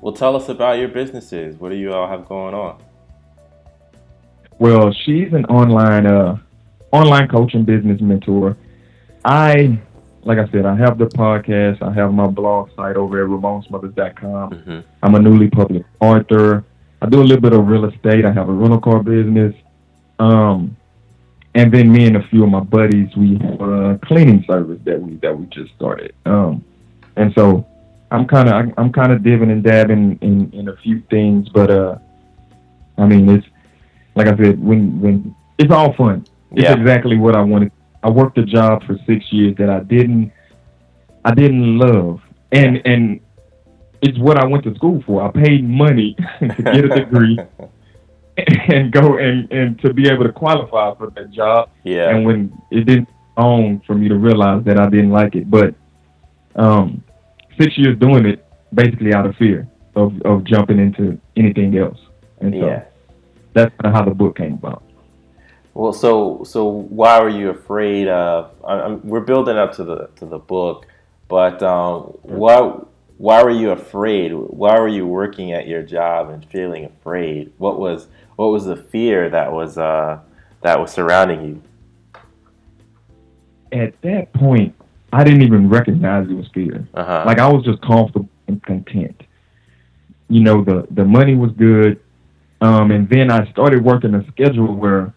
Well, 0.00 0.12
tell 0.12 0.36
us 0.36 0.48
about 0.48 0.78
your 0.78 0.88
businesses. 0.88 1.56
What 1.56 1.70
do 1.70 1.76
you 1.76 1.92
all 1.92 2.08
have 2.08 2.26
going 2.26 2.54
on? 2.54 2.82
Well, 4.58 4.92
she's 4.92 5.32
an 5.32 5.46
online 5.46 6.06
uh, 6.06 6.38
online 6.92 7.28
coaching 7.28 7.64
business 7.64 8.00
mentor. 8.00 8.56
I, 9.24 9.78
like 10.22 10.38
I 10.38 10.50
said, 10.50 10.64
I 10.66 10.76
have 10.76 10.98
the 10.98 11.06
podcast. 11.06 11.82
I 11.82 11.92
have 11.92 12.12
my 12.12 12.26
blog 12.26 12.70
site 12.76 12.96
over 12.96 13.22
at 13.22 13.28
RamonSmothers.com. 13.28 14.50
Mm-hmm. 14.50 14.80
I'm 15.02 15.14
a 15.14 15.18
newly 15.18 15.48
published 15.48 15.86
author. 16.00 16.64
I 17.02 17.08
do 17.08 17.20
a 17.20 17.24
little 17.24 17.40
bit 17.40 17.52
of 17.52 17.66
real 17.66 17.86
estate. 17.86 18.24
I 18.24 18.32
have 18.32 18.48
a 18.48 18.52
rental 18.52 18.80
car 18.80 19.02
business. 19.02 19.54
Um, 20.18 20.76
and 21.54 21.72
then 21.72 21.92
me 21.92 22.06
and 22.06 22.16
a 22.16 22.26
few 22.28 22.44
of 22.44 22.50
my 22.50 22.60
buddies, 22.60 23.08
we 23.16 23.38
have 23.38 23.60
a 23.60 23.98
cleaning 24.04 24.44
service 24.46 24.78
that 24.84 25.00
we 25.00 25.16
that 25.16 25.36
we 25.36 25.46
just 25.46 25.74
started. 25.74 26.14
Um, 26.24 26.64
and 27.16 27.32
so 27.34 27.66
I'm 28.10 28.26
kind 28.26 28.48
of 28.48 28.72
I'm 28.78 28.92
kind 28.92 29.12
of 29.12 29.22
dipping 29.22 29.50
and 29.50 29.62
dabbing 29.62 30.18
in, 30.20 30.50
in 30.52 30.68
a 30.68 30.76
few 30.76 31.02
things, 31.10 31.48
but 31.48 31.70
uh, 31.70 31.98
I 32.98 33.06
mean 33.06 33.28
it's 33.28 33.46
like 34.14 34.28
I 34.28 34.36
said 34.36 34.62
when 34.62 35.00
when 35.00 35.34
it's 35.58 35.72
all 35.72 35.92
fun. 35.94 36.24
It's 36.52 36.64
yeah. 36.64 36.74
exactly 36.74 37.16
what 37.16 37.36
I 37.36 37.42
wanted. 37.42 37.72
I 38.02 38.10
worked 38.10 38.38
a 38.38 38.44
job 38.44 38.84
for 38.84 38.96
six 39.06 39.32
years 39.32 39.56
that 39.58 39.70
I 39.70 39.80
didn't 39.80 40.32
I 41.24 41.34
didn't 41.34 41.78
love, 41.78 42.20
and 42.52 42.80
and 42.84 43.20
it's 44.02 44.18
what 44.18 44.38
I 44.38 44.46
went 44.46 44.64
to 44.64 44.74
school 44.76 45.02
for. 45.04 45.22
I 45.22 45.30
paid 45.30 45.68
money 45.68 46.16
to 46.40 46.62
get 46.62 46.84
a 46.84 46.88
degree 46.88 47.38
and 48.68 48.92
go 48.92 49.18
and, 49.18 49.50
and 49.52 49.80
to 49.80 49.92
be 49.92 50.08
able 50.08 50.24
to 50.24 50.32
qualify 50.32 50.94
for 50.96 51.10
that 51.10 51.30
job. 51.30 51.70
Yeah. 51.84 52.10
And 52.10 52.24
when 52.24 52.62
it 52.70 52.86
didn't 52.86 53.08
own 53.36 53.80
for 53.86 53.94
me 53.94 54.08
to 54.08 54.16
realize 54.16 54.64
that 54.64 54.78
I 54.78 54.88
didn't 54.88 55.10
like 55.10 55.34
it. 55.34 55.50
But 55.50 55.74
um, 56.54 57.02
six 57.58 57.76
years 57.78 57.98
doing 57.98 58.26
it 58.26 58.44
basically 58.72 59.14
out 59.14 59.26
of 59.26 59.36
fear 59.36 59.68
of, 59.94 60.20
of 60.22 60.44
jumping 60.44 60.78
into 60.78 61.20
anything 61.36 61.76
else. 61.76 61.98
And 62.40 62.54
so 62.54 62.66
yeah. 62.66 62.84
that's 63.52 63.74
kind 63.80 63.86
of 63.86 63.92
how 63.92 64.04
the 64.04 64.14
book 64.14 64.36
came 64.36 64.54
about. 64.54 64.82
Well, 65.74 65.92
so 65.92 66.42
so 66.44 66.66
why 66.66 67.20
were 67.20 67.28
you 67.28 67.50
afraid 67.50 68.08
of? 68.08 68.50
I, 68.66 68.88
we're 68.88 69.20
building 69.20 69.56
up 69.56 69.72
to 69.74 69.84
the 69.84 70.10
to 70.16 70.26
the 70.26 70.38
book, 70.38 70.86
but 71.28 71.62
um, 71.62 72.18
why 72.22 72.76
why 73.18 73.42
were 73.42 73.50
you 73.50 73.70
afraid? 73.70 74.32
Why 74.32 74.80
were 74.80 74.88
you 74.88 75.06
working 75.06 75.52
at 75.52 75.68
your 75.68 75.82
job 75.82 76.28
and 76.28 76.44
feeling 76.44 76.86
afraid? 76.86 77.52
What 77.58 77.78
was 77.78 78.08
what 78.40 78.52
was 78.52 78.64
the 78.64 78.76
fear 78.76 79.28
that 79.28 79.52
was 79.52 79.76
uh, 79.76 80.18
that 80.62 80.80
was 80.80 80.90
surrounding 80.90 81.44
you? 81.46 81.62
At 83.70 84.00
that 84.00 84.32
point, 84.32 84.74
I 85.12 85.24
didn't 85.24 85.42
even 85.42 85.68
recognize 85.68 86.26
it 86.26 86.32
was 86.32 86.48
fear. 86.54 86.88
Uh-huh. 86.94 87.24
Like 87.26 87.38
I 87.38 87.46
was 87.52 87.62
just 87.66 87.82
comfortable 87.82 88.30
and 88.48 88.62
content. 88.62 89.20
You 90.30 90.40
know, 90.40 90.64
the 90.64 90.86
the 90.90 91.04
money 91.04 91.34
was 91.34 91.50
good, 91.52 92.00
um, 92.62 92.90
and 92.92 93.06
then 93.10 93.30
I 93.30 93.50
started 93.52 93.84
working 93.84 94.14
a 94.14 94.26
schedule 94.28 94.74
where 94.74 95.12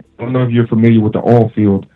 I 0.00 0.02
don't 0.18 0.32
know 0.32 0.42
if 0.42 0.50
you're 0.50 0.66
familiar 0.66 1.00
with 1.00 1.12
the 1.12 1.22
oil 1.24 1.52
field, 1.54 1.86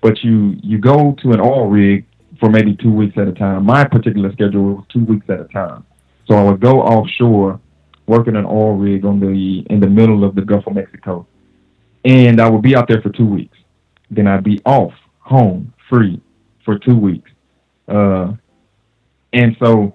but 0.00 0.24
you 0.24 0.56
you 0.62 0.78
go 0.78 1.16
to 1.22 1.32
an 1.32 1.40
oil 1.40 1.66
rig 1.66 2.06
for 2.40 2.48
maybe 2.48 2.74
two 2.76 2.90
weeks 2.90 3.18
at 3.18 3.28
a 3.28 3.32
time. 3.32 3.66
My 3.66 3.84
particular 3.84 4.32
schedule 4.32 4.76
was 4.76 4.84
two 4.90 5.04
weeks 5.04 5.28
at 5.28 5.40
a 5.40 5.48
time. 5.48 5.84
So 6.26 6.34
I 6.34 6.44
would 6.44 6.60
go 6.60 6.80
offshore, 6.80 7.60
working 8.08 8.34
an 8.36 8.44
oil 8.46 8.74
rig 8.74 9.04
on 9.04 9.20
the 9.20 9.60
in 9.70 9.80
the 9.80 9.86
middle 9.86 10.24
of 10.24 10.34
the 10.34 10.42
Gulf 10.42 10.66
of 10.66 10.74
Mexico, 10.74 11.26
and 12.04 12.40
I 12.40 12.48
would 12.48 12.62
be 12.62 12.74
out 12.74 12.88
there 12.88 13.00
for 13.02 13.10
two 13.10 13.26
weeks. 13.26 13.56
Then 14.10 14.26
I'd 14.26 14.42
be 14.42 14.60
off, 14.64 14.94
home, 15.20 15.72
free 15.88 16.20
for 16.64 16.78
two 16.78 16.96
weeks. 16.96 17.30
Uh, 17.86 18.32
and 19.32 19.56
so 19.62 19.94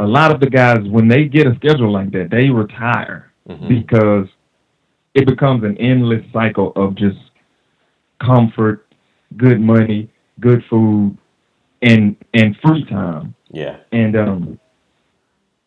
a 0.00 0.06
lot 0.06 0.30
of 0.32 0.40
the 0.40 0.48
guys, 0.48 0.78
when 0.88 1.08
they 1.08 1.24
get 1.24 1.46
a 1.46 1.54
schedule 1.56 1.90
like 1.90 2.10
that, 2.12 2.30
they 2.30 2.48
retire 2.50 3.32
Mhm. 3.48 3.68
because 3.68 4.28
it 5.14 5.26
becomes 5.26 5.64
an 5.64 5.76
endless 5.78 6.24
cycle 6.32 6.72
of 6.76 6.94
just 6.94 7.18
comfort, 8.20 8.86
good 9.36 9.60
money, 9.60 10.08
good 10.40 10.64
food, 10.70 11.16
and 11.82 12.16
and 12.34 12.56
free 12.64 12.84
time. 12.84 13.34
Yeah. 13.50 13.76
And 13.92 14.16
um 14.16 14.58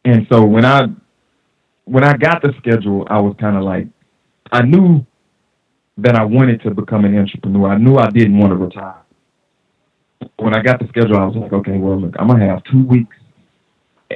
and 0.06 0.28
so 0.32 0.46
when 0.46 0.66
I 0.66 0.88
when 1.90 2.04
I 2.04 2.16
got 2.16 2.44
the 2.44 2.54
schedule, 2.60 3.08
I 3.10 3.20
was 3.20 3.36
kind 3.40 3.58
of 3.58 3.64
like 3.64 3.88
I 4.52 4.62
knew 4.62 5.06
that 5.98 6.16
I 6.16 6.24
wanted 6.24 6.62
to 6.62 6.72
become 6.72 7.04
an 7.04 7.18
entrepreneur. 7.18 7.70
I 7.70 7.78
knew 7.78 7.98
I 7.98 8.10
didn't 8.10 8.38
want 8.38 8.52
to 8.52 8.58
retire. 8.58 9.02
When 10.38 10.56
I 10.56 10.62
got 10.62 10.80
the 10.80 10.88
schedule, 10.90 11.18
I 11.18 11.26
was 11.26 11.36
like, 11.36 11.52
okay, 11.52 11.78
well, 11.78 12.00
look, 12.00 12.14
I'm 12.20 12.28
gonna 12.28 12.46
have 12.46 12.64
two 12.66 12.86
weeks, 12.86 13.16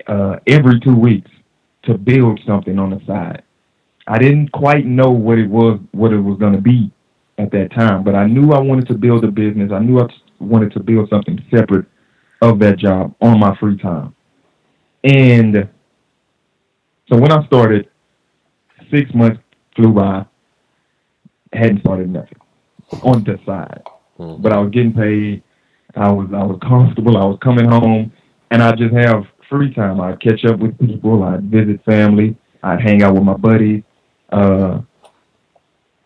uh, 0.08 0.36
every 0.48 0.80
two 0.82 0.96
weeks, 0.96 1.32
to 1.86 1.98
build 1.98 2.40
something 2.46 2.78
on 2.78 2.92
the 2.92 3.02
side. 3.08 3.42
I 4.08 4.20
didn't 4.20 4.52
quite 4.52 4.86
know 4.86 5.10
what 5.10 5.40
it 5.40 5.50
was, 5.50 5.80
what 5.92 6.14
it 6.14 6.20
was 6.20 6.38
gonna 6.38 6.62
be 6.62 6.92
at 7.40 7.52
that 7.52 7.72
time, 7.74 8.04
but 8.04 8.14
I 8.14 8.28
knew 8.28 8.52
I 8.52 8.60
wanted 8.60 8.88
to 8.90 8.94
build 8.94 9.24
a 9.24 9.32
business. 9.32 9.72
I 9.72 9.80
knew 9.80 10.00
I 10.00 10.08
wanted 10.40 10.74
to 10.74 10.80
build 10.80 11.10
something 11.10 11.44
separate 11.50 11.88
of 12.42 12.60
that 12.60 12.78
job 12.78 13.16
on 13.20 13.40
my 13.40 13.56
free 13.58 13.78
time. 13.78 14.14
And 15.04 15.68
so 17.14 17.20
when 17.20 17.32
I 17.32 17.46
started, 17.46 17.88
six 18.90 19.14
months 19.14 19.40
flew 19.76 19.94
by, 19.94 20.26
hadn't 21.54 21.82
started 21.82 22.10
nothing 22.10 22.40
on 23.04 23.24
the 23.24 23.40
side. 23.46 23.84
Mhm. 24.20 24.42
But 24.42 24.54
I 24.54 24.60
was 24.60 24.72
getting 24.72 24.94
paid. 24.94 25.44
I 25.96 26.12
was 26.12 26.28
I 26.34 26.44
was 26.44 26.60
comfortable. 26.62 27.18
I 27.18 27.26
was 27.26 27.38
coming 27.42 27.66
home, 27.70 28.12
and 28.50 28.64
I 28.64 28.72
just 28.72 28.94
have 28.96 29.26
free 29.48 29.72
time. 29.74 30.02
I'd 30.02 30.20
catch 30.20 30.44
up 30.46 30.60
with 30.60 30.78
people. 30.80 31.22
I'd 31.24 31.44
visit 31.44 31.84
family. 31.86 32.36
I'd 32.64 32.82
hang 32.82 33.04
out 33.04 33.14
with 33.14 33.24
my 33.24 33.36
buddies. 33.36 33.84
Uh, 34.32 34.80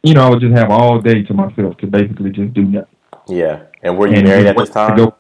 you 0.04 0.14
know, 0.14 0.26
I 0.26 0.30
would 0.30 0.42
just 0.42 0.56
have 0.58 0.70
all 0.70 1.00
day 1.00 1.24
to 1.24 1.34
myself 1.34 1.78
to 1.78 1.88
basically 1.88 2.32
just 2.32 2.54
do 2.54 2.64
nothing. 2.64 2.88
Yeah. 3.30 3.64
And 3.84 3.98
were 3.98 4.08
you 4.08 4.16
And 4.16 4.28
married 4.28 4.48
at 4.48 4.58
this 4.58 4.70
time? 4.70 4.98
go- 4.98 5.16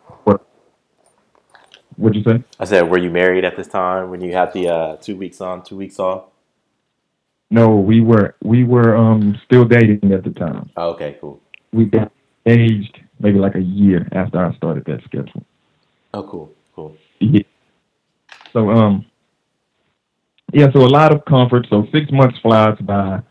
What'd 1.97 2.15
you 2.15 2.23
say? 2.23 2.43
I 2.59 2.65
said, 2.65 2.89
were 2.89 2.99
you 2.99 3.09
married 3.09 3.43
at 3.43 3.57
this 3.57 3.67
time 3.67 4.09
when 4.09 4.21
you 4.21 4.31
had 4.33 4.53
the 4.53 4.69
uh, 4.69 4.95
two 4.97 5.17
weeks 5.17 5.41
on, 5.41 5.63
two 5.63 5.75
weeks 5.75 5.99
off? 5.99 6.25
No, 7.49 7.75
we 7.75 8.01
were 8.01 8.35
we 8.43 8.63
were 8.63 8.95
um 8.95 9.39
still 9.45 9.65
dating 9.65 10.11
at 10.11 10.23
the 10.23 10.31
time. 10.31 10.69
Oh, 10.75 10.89
okay, 10.91 11.17
cool. 11.21 11.39
We 11.71 11.85
got 11.85 12.11
engaged 12.45 12.99
maybe 13.19 13.39
like 13.39 13.55
a 13.55 13.61
year 13.61 14.07
after 14.11 14.45
I 14.45 14.53
started 14.55 14.85
that 14.85 15.03
schedule. 15.05 15.43
Oh, 16.13 16.23
cool, 16.23 16.53
cool. 16.75 16.97
Yeah. 17.19 17.43
So 18.51 18.69
um 18.69 19.05
yeah, 20.53 20.71
so 20.71 20.79
a 20.79 20.87
lot 20.87 21.13
of 21.13 21.25
comfort. 21.25 21.67
So 21.69 21.87
six 21.91 22.11
months 22.11 22.37
flies 22.39 22.77
by, 22.81 23.21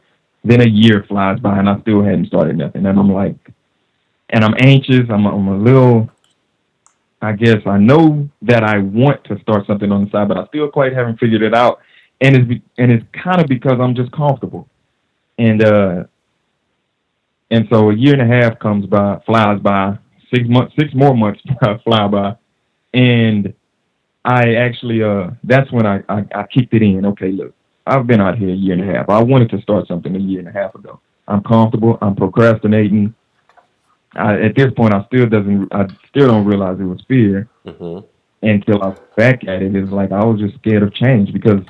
then 0.44 0.60
a 0.60 0.68
year 0.68 1.04
flies 1.08 1.40
by, 1.40 1.58
and 1.58 1.68
I 1.68 1.80
still 1.80 2.02
hadn't 2.02 2.26
started 2.26 2.56
nothing. 2.56 2.84
And 2.86 2.98
I'm 2.98 3.12
like, 3.12 3.36
and 4.30 4.44
I'm 4.44 4.54
anxious. 4.58 5.08
I'm 5.10 5.26
I'm 5.26 5.48
a 5.48 5.56
little. 5.56 6.10
I 7.22 7.32
guess 7.32 7.58
I 7.66 7.78
know 7.78 8.28
that 8.42 8.62
I 8.62 8.78
want 8.78 9.24
to 9.24 9.38
start 9.40 9.66
something 9.66 9.90
on 9.90 10.04
the 10.04 10.10
side, 10.10 10.28
but 10.28 10.36
I 10.36 10.46
still 10.46 10.68
quite 10.68 10.92
haven't 10.92 11.18
figured 11.18 11.42
it 11.42 11.54
out. 11.54 11.80
And 12.20 12.36
it's 12.36 12.64
and 12.78 12.92
it's 12.92 13.04
kind 13.12 13.40
of 13.40 13.46
because 13.46 13.78
I'm 13.80 13.94
just 13.94 14.10
comfortable, 14.12 14.68
and 15.38 15.62
uh, 15.62 16.04
and 17.50 17.66
so 17.70 17.90
a 17.90 17.94
year 17.94 18.14
and 18.18 18.22
a 18.22 18.26
half 18.42 18.58
comes 18.58 18.86
by, 18.86 19.20
flies 19.26 19.60
by. 19.60 19.98
Six 20.34 20.48
months, 20.48 20.74
six 20.78 20.92
more 20.92 21.14
months 21.14 21.40
fly 21.84 22.08
by, 22.08 22.36
and 22.92 23.54
I 24.24 24.54
actually 24.54 25.02
uh 25.02 25.30
that's 25.44 25.70
when 25.70 25.86
I, 25.86 26.02
I 26.08 26.24
I 26.34 26.46
kicked 26.52 26.74
it 26.74 26.82
in. 26.82 27.06
Okay, 27.06 27.30
look, 27.30 27.54
I've 27.86 28.06
been 28.06 28.20
out 28.20 28.36
here 28.36 28.50
a 28.50 28.54
year 28.54 28.72
and 28.74 28.90
a 28.90 28.92
half. 28.92 29.08
I 29.08 29.22
wanted 29.22 29.50
to 29.50 29.60
start 29.62 29.86
something 29.86 30.16
a 30.16 30.18
year 30.18 30.40
and 30.40 30.48
a 30.48 30.52
half 30.52 30.74
ago. 30.74 31.00
I'm 31.28 31.42
comfortable. 31.42 31.96
I'm 32.02 32.16
procrastinating. 32.16 33.14
I, 34.16 34.40
at 34.42 34.56
this 34.56 34.72
point, 34.74 34.94
I 34.94 35.04
still 35.06 35.26
doesn't. 35.26 35.68
I 35.72 35.86
still 36.08 36.28
don't 36.28 36.46
realize 36.46 36.78
it 36.80 36.84
was 36.84 37.02
fear 37.08 37.48
hmm 37.66 38.00
until 38.42 38.82
I 38.82 38.88
look 38.88 39.16
back 39.16 39.42
at 39.48 39.62
it. 39.62 39.74
It's 39.74 39.90
like 39.90 40.12
I 40.12 40.24
was 40.24 40.38
just 40.38 40.54
scared 40.56 40.82
of 40.82 40.94
change 40.94 41.32
because, 41.32 41.62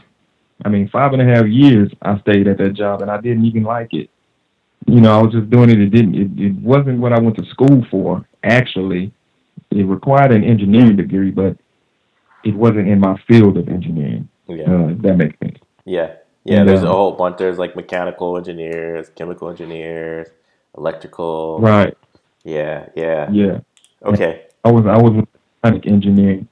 I 0.64 0.68
mean, 0.68 0.88
five 0.90 1.12
and 1.12 1.22
a 1.22 1.24
half 1.24 1.46
years 1.46 1.90
I 2.02 2.18
stayed 2.20 2.48
at 2.48 2.58
that 2.58 2.74
job 2.74 3.02
and 3.02 3.10
I 3.10 3.20
didn't 3.20 3.44
even 3.46 3.62
like 3.62 3.94
it. 3.94 4.10
You 4.86 5.00
know, 5.00 5.18
I 5.18 5.22
was 5.22 5.32
just 5.32 5.48
doing 5.48 5.70
it. 5.70 5.80
It 5.80 5.90
didn't. 5.90 6.14
It, 6.14 6.46
it 6.46 6.54
wasn't 6.56 7.00
what 7.00 7.12
I 7.12 7.20
went 7.20 7.36
to 7.36 7.46
school 7.46 7.86
for. 7.90 8.26
Actually, 8.44 9.12
it 9.70 9.84
required 9.84 10.32
an 10.32 10.44
engineering 10.44 10.96
degree, 10.96 11.30
but 11.30 11.56
it 12.44 12.54
wasn't 12.54 12.88
in 12.88 13.00
my 13.00 13.20
field 13.26 13.56
of 13.56 13.68
engineering. 13.68 14.28
Yeah, 14.48 14.64
Uh, 14.70 14.88
if 14.88 15.02
that 15.02 15.16
makes 15.16 15.38
sense. 15.38 15.58
yeah, 15.84 16.14
yeah. 16.44 16.60
And, 16.60 16.68
There's 16.68 16.82
a 16.82 16.86
um, 16.88 16.92
whole 16.92 17.12
bunch. 17.12 17.38
There's 17.38 17.58
like 17.58 17.74
mechanical 17.74 18.36
engineers, 18.36 19.08
chemical 19.16 19.48
engineers, 19.48 20.28
electrical. 20.76 21.58
Right. 21.60 21.96
Yeah, 22.46 22.86
yeah. 22.94 23.28
Yeah. 23.30 23.60
Okay. 24.04 24.44
I 24.64 24.70
was 24.70 24.86
I 24.86 24.96
was 24.96 25.24
electronic 25.64 25.86
engineering, 25.86 26.48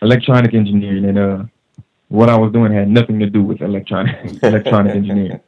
electronic 0.00 0.54
engineering, 0.54 1.04
and 1.06 1.18
uh, 1.18 1.44
what 2.08 2.28
I 2.28 2.38
was 2.38 2.52
doing 2.52 2.72
had 2.72 2.88
nothing 2.88 3.18
to 3.18 3.26
do 3.28 3.42
with 3.42 3.60
electronic 3.60 4.14
electronic 4.42 4.94
engineering. 4.94 5.40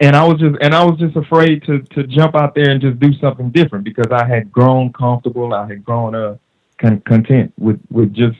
And 0.00 0.16
I 0.16 0.24
was 0.24 0.40
just 0.40 0.56
and 0.60 0.74
I 0.74 0.84
was 0.84 0.98
just 0.98 1.14
afraid 1.14 1.62
to 1.64 1.82
to 1.94 2.02
jump 2.08 2.34
out 2.34 2.56
there 2.56 2.70
and 2.70 2.80
just 2.80 2.98
do 2.98 3.12
something 3.14 3.50
different 3.50 3.84
because 3.84 4.10
I 4.10 4.26
had 4.26 4.50
grown 4.50 4.92
comfortable. 4.92 5.54
I 5.54 5.68
had 5.68 5.84
grown 5.84 6.16
uh 6.16 6.36
of 6.80 7.04
content 7.04 7.52
with 7.58 7.80
with 7.88 8.12
just 8.12 8.36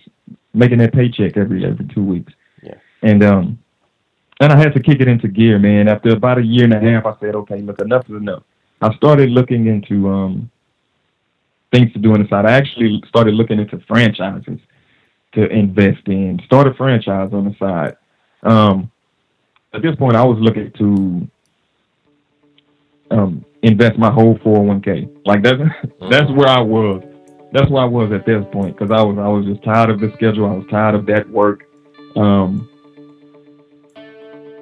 making 0.54 0.78
that 0.78 0.92
paycheck 0.92 1.36
every 1.36 1.64
every 1.64 1.86
two 1.86 2.02
weeks. 2.02 2.32
Yeah. 2.62 2.74
And 3.02 3.22
um, 3.22 3.58
and 4.40 4.52
I 4.52 4.56
had 4.56 4.74
to 4.74 4.80
kick 4.80 5.00
it 5.00 5.06
into 5.06 5.28
gear, 5.28 5.60
man. 5.60 5.86
After 5.86 6.08
about 6.08 6.38
a 6.38 6.42
year 6.42 6.64
and 6.64 6.74
a 6.74 6.80
half, 6.80 7.06
I 7.06 7.14
said, 7.20 7.36
okay, 7.36 7.60
look, 7.60 7.80
enough 7.80 8.10
is 8.10 8.16
enough. 8.16 8.42
I 8.82 8.94
started 8.96 9.30
looking 9.30 9.66
into 9.66 10.08
um 10.08 10.50
things 11.72 11.92
to 11.94 11.98
do 11.98 12.12
on 12.12 12.22
the 12.22 12.28
side. 12.28 12.44
I 12.44 12.52
actually 12.52 13.02
started 13.08 13.34
looking 13.34 13.58
into 13.58 13.78
franchises 13.88 14.58
to 15.34 15.46
invest 15.48 16.06
in. 16.06 16.38
Start 16.44 16.66
a 16.66 16.74
franchise 16.74 17.30
on 17.32 17.44
the 17.44 17.56
side. 17.58 17.96
Um, 18.42 18.90
at 19.72 19.82
this 19.82 19.96
point, 19.96 20.16
I 20.16 20.24
was 20.24 20.38
looking 20.40 20.70
to 20.72 21.28
um, 23.10 23.44
invest 23.62 23.98
my 23.98 24.10
whole 24.10 24.36
401k. 24.38 25.24
Like 25.24 25.42
that's 25.42 25.58
that's 26.10 26.30
where 26.32 26.48
I 26.48 26.60
was. 26.60 27.02
That's 27.52 27.70
where 27.70 27.82
I 27.82 27.86
was 27.86 28.12
at 28.12 28.26
this 28.26 28.44
point 28.52 28.76
because 28.76 28.90
I 28.90 29.02
was 29.02 29.18
I 29.18 29.28
was 29.28 29.46
just 29.46 29.62
tired 29.62 29.90
of 29.90 30.00
the 30.00 30.10
schedule. 30.14 30.46
I 30.46 30.54
was 30.54 30.66
tired 30.70 30.94
of 30.94 31.06
that 31.06 31.28
work, 31.28 31.64
um, 32.16 32.68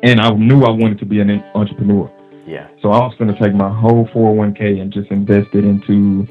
and 0.03 0.21
I 0.21 0.31
knew 0.31 0.63
I 0.65 0.71
wanted 0.71 0.99
to 0.99 1.07
be 1.07 1.21
an 1.21 1.31
entrepreneur. 1.55 2.11
Yeah. 2.51 2.67
So 2.83 2.91
I 2.91 2.99
was 3.07 3.15
going 3.19 3.33
to 3.33 3.39
take 3.39 3.55
my 3.55 3.73
whole 3.83 4.07
401k 4.09 4.81
and 4.81 4.93
just 4.93 5.11
invest 5.11 5.55
it 5.55 5.65
into 5.65 6.27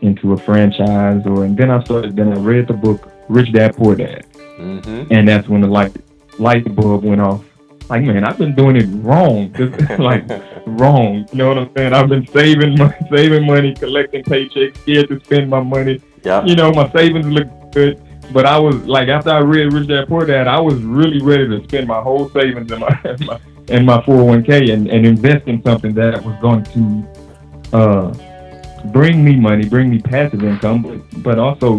into 0.00 0.32
a 0.32 0.36
franchise, 0.38 1.20
or 1.26 1.44
and 1.44 1.54
then 1.56 1.70
I 1.70 1.84
started. 1.84 2.16
Then 2.16 2.32
I 2.32 2.40
read 2.40 2.66
the 2.66 2.72
book 2.72 3.12
Rich 3.28 3.52
Dad 3.52 3.76
Poor 3.76 3.94
Dad, 3.94 4.24
Mm-hmm. 4.58 5.12
and 5.12 5.28
that's 5.28 5.48
when 5.48 5.60
the 5.60 5.66
light 5.68 5.94
light 6.38 6.64
bulb 6.74 7.04
went 7.04 7.20
off. 7.20 7.44
Like 7.90 8.04
man, 8.04 8.24
I've 8.24 8.38
been 8.38 8.54
doing 8.54 8.76
it 8.76 8.86
wrong, 9.04 9.52
Just, 9.58 9.98
like 9.98 10.24
wrong. 10.66 11.26
You 11.32 11.38
know 11.38 11.48
what 11.48 11.58
I'm 11.58 11.70
saying? 11.76 11.92
I've 11.92 12.08
been 12.08 12.26
saving 12.28 12.78
money, 12.78 12.94
saving 13.14 13.44
money, 13.46 13.74
collecting 13.74 14.22
paychecks, 14.24 14.76
scared 14.78 15.08
to 15.08 15.20
spend 15.24 15.50
my 15.50 15.60
money. 15.60 16.00
Yep. 16.24 16.46
You 16.46 16.54
know, 16.54 16.70
my 16.72 16.90
savings 16.92 17.26
look 17.26 17.48
good. 17.72 18.00
But 18.32 18.46
I 18.46 18.58
was 18.58 18.76
like, 18.86 19.08
after 19.08 19.30
I 19.30 19.40
read 19.40 19.72
Rich 19.72 19.88
Dad 19.88 20.06
Poor 20.08 20.24
Dad, 20.24 20.46
I 20.46 20.60
was 20.60 20.80
really 20.82 21.20
ready 21.20 21.48
to 21.48 21.62
spend 21.64 21.88
my 21.88 22.00
whole 22.00 22.30
savings 22.30 22.70
in 22.70 22.78
my 22.78 23.00
in 23.04 23.26
my, 23.30 23.40
in 23.70 23.84
my 23.84 23.98
401k 23.98 24.72
and, 24.72 24.88
and 24.88 25.06
invest 25.06 25.46
in 25.46 25.62
something 25.62 25.94
that 25.94 26.22
was 26.24 26.36
going 26.40 26.64
to 26.64 27.76
uh, 27.76 28.88
bring 28.92 29.24
me 29.24 29.36
money, 29.36 29.68
bring 29.68 29.90
me 29.90 30.00
passive 30.00 30.42
income, 30.42 30.82
but, 30.82 31.22
but 31.22 31.38
also 31.38 31.78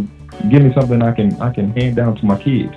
give 0.49 0.63
me 0.63 0.73
something 0.73 1.01
I 1.01 1.11
can 1.11 1.39
I 1.41 1.51
can 1.53 1.71
hand 1.75 1.97
down 1.97 2.15
to 2.15 2.25
my 2.25 2.41
kids. 2.41 2.73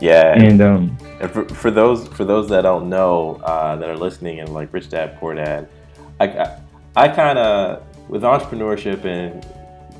Yeah. 0.00 0.34
And 0.36 0.60
um, 0.60 0.96
And 1.20 1.30
for, 1.30 1.48
for 1.48 1.70
those 1.70 2.08
for 2.08 2.24
those 2.24 2.48
that 2.50 2.62
don't 2.62 2.88
know 2.88 3.40
uh, 3.44 3.76
that 3.76 3.88
are 3.88 3.96
listening 3.96 4.40
and 4.40 4.48
like 4.50 4.72
Rich 4.72 4.90
Dad 4.90 5.18
Poor 5.18 5.34
Dad, 5.34 5.68
I 6.20 6.26
I, 6.26 6.58
I 6.96 7.08
kind 7.08 7.38
of 7.38 7.84
with 8.08 8.22
entrepreneurship 8.22 9.04
and 9.04 9.44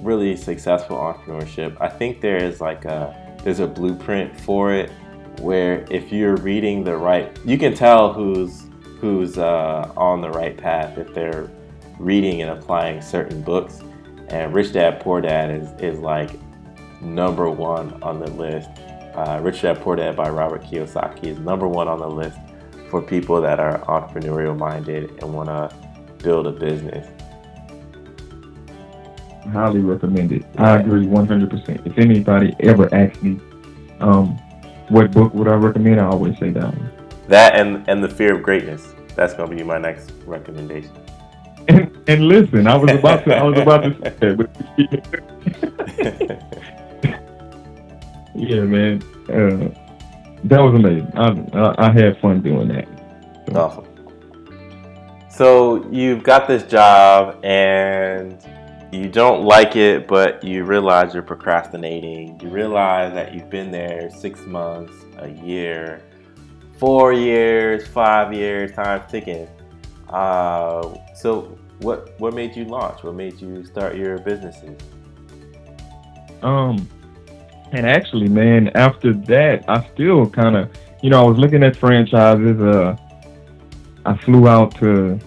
really 0.03 0.37
successful 0.37 0.97
entrepreneurship, 0.97 1.77
I 1.81 1.89
think 1.89 2.21
there 2.21 2.37
is 2.37 2.61
like 2.61 2.85
a 2.85 3.17
there's 3.43 3.61
a 3.61 3.67
blueprint 3.67 4.39
for 4.39 4.73
it 4.73 4.91
where 5.41 5.87
if 5.91 6.13
you're 6.13 6.37
reading 6.37 6.85
the 6.85 6.97
right, 6.97 7.37
you 7.45 7.59
can 7.59 7.75
tell 7.75 8.13
who's 8.13 8.67
who's 9.01 9.37
uh, 9.37 9.93
on 9.97 10.21
the 10.21 10.31
right 10.31 10.57
path 10.57 10.97
if 10.97 11.13
they're 11.13 11.51
reading 11.99 12.43
and 12.43 12.51
applying 12.51 13.03
certain 13.03 13.43
books. 13.43 13.81
And 14.29 14.55
Rich 14.55 14.73
Dad 14.73 15.01
Poor 15.01 15.21
Dad 15.21 15.51
is, 15.51 15.73
is 15.81 15.99
like 15.99 16.31
number 17.01 17.51
one 17.51 18.01
on 18.03 18.21
the 18.21 18.31
list. 18.31 18.71
Uh, 19.15 19.41
Rich 19.43 19.63
Dad 19.63 19.81
Poor 19.81 19.97
Dad 19.97 20.17
by 20.17 20.31
Robert 20.31 20.63
Kiyosaki 20.63 21.27
is 21.27 21.39
number 21.39 21.67
one 21.67 21.89
on 21.89 21.99
the 21.99 22.09
list 22.09 22.39
for 22.91 23.03
people 23.03 23.41
that 23.41 23.59
are 23.59 23.81
entrepreneurial 23.87 24.57
minded 24.57 25.11
and 25.23 25.35
want 25.35 25.49
to 25.49 25.75
build 26.23 26.47
a 26.47 26.53
business. 26.53 27.09
Highly 29.51 29.81
recommended. 29.81 30.47
I 30.59 30.79
agree 30.79 31.07
100%. 31.07 31.87
If 31.87 31.99
anybody 31.99 32.55
ever 32.61 32.93
asks 32.95 33.21
me, 33.23 33.41
um, 33.99 34.39
what 34.93 35.11
book 35.11 35.33
would 35.35 35.49
I 35.49 35.55
recommend? 35.55 36.01
I 36.01 36.07
always 36.07 36.39
say 36.39 36.51
that 36.51 36.65
one. 36.65 36.93
That 37.29 37.59
and 37.59 37.89
and 37.89 38.05
the 38.05 38.09
fear 38.09 38.35
of 38.35 38.43
greatness. 38.43 38.95
That's 39.17 39.33
gonna 39.35 39.55
be 39.55 39.63
my 39.63 39.79
next 39.79 40.13
recommendation. 40.27 40.93
And 41.69 41.97
and 42.07 42.29
listen, 42.29 42.67
I 42.67 42.77
was 42.77 42.91
about 42.91 43.25
to 43.25 43.35
I 43.35 43.43
was 43.43 43.59
about 43.59 43.83
to 43.83 43.95
say 44.21 44.35
that. 44.91 45.13
yeah, 48.35 48.61
man. 48.61 49.03
Uh, 49.29 49.71
that 50.45 50.61
was 50.61 50.75
amazing. 50.75 51.11
I, 51.15 51.29
I, 51.57 51.89
I 51.89 51.93
had 51.93 52.19
fun 52.21 52.43
doing 52.43 52.69
that. 52.69 52.89
So. 53.49 53.61
Awesome. 53.61 53.87
So 55.31 55.89
you've 55.91 56.23
got 56.23 56.47
this 56.47 56.65
job 56.65 57.43
and 57.45 58.39
you 58.93 59.09
don't 59.09 59.43
like 59.43 59.75
it, 59.75 60.07
but 60.07 60.45
you 60.45 60.65
realize 60.65 61.15
you're 61.15 61.23
procrastinating. 61.23 62.39
You 62.41 62.51
realize 62.51 63.15
that 63.15 63.35
you've 63.35 63.49
been 63.49 63.71
there 63.71 64.11
six 64.11 64.41
months, 64.41 64.93
a 65.17 65.29
year, 65.29 66.03
four 66.79 67.15
years, 67.15 67.87
five 67.89 68.35
years, 68.35 68.73
time's 68.73 69.11
ticking. 69.11 69.49
Uh, 70.11 70.95
so 71.15 71.59
what 71.81 72.21
what 72.21 72.35
made 72.35 72.55
you 72.55 72.67
launch? 72.67 73.03
What 73.03 73.15
made 73.15 73.41
you 73.41 73.65
start 73.65 73.97
your 73.97 74.19
businesses? 74.19 74.79
Um, 76.43 76.87
and 77.73 77.87
actually, 77.87 78.29
man, 78.29 78.71
after 78.75 79.15
that, 79.15 79.65
I 79.69 79.89
still 79.95 80.29
kind 80.29 80.55
of, 80.55 80.71
you 81.03 81.09
know, 81.09 81.25
I 81.25 81.27
was 81.27 81.39
looking 81.39 81.63
at 81.63 81.77
franchises. 81.77 82.61
Uh, 82.61 82.95
I 84.05 84.17
flew 84.19 84.49
out 84.49 84.75
to 84.81 85.19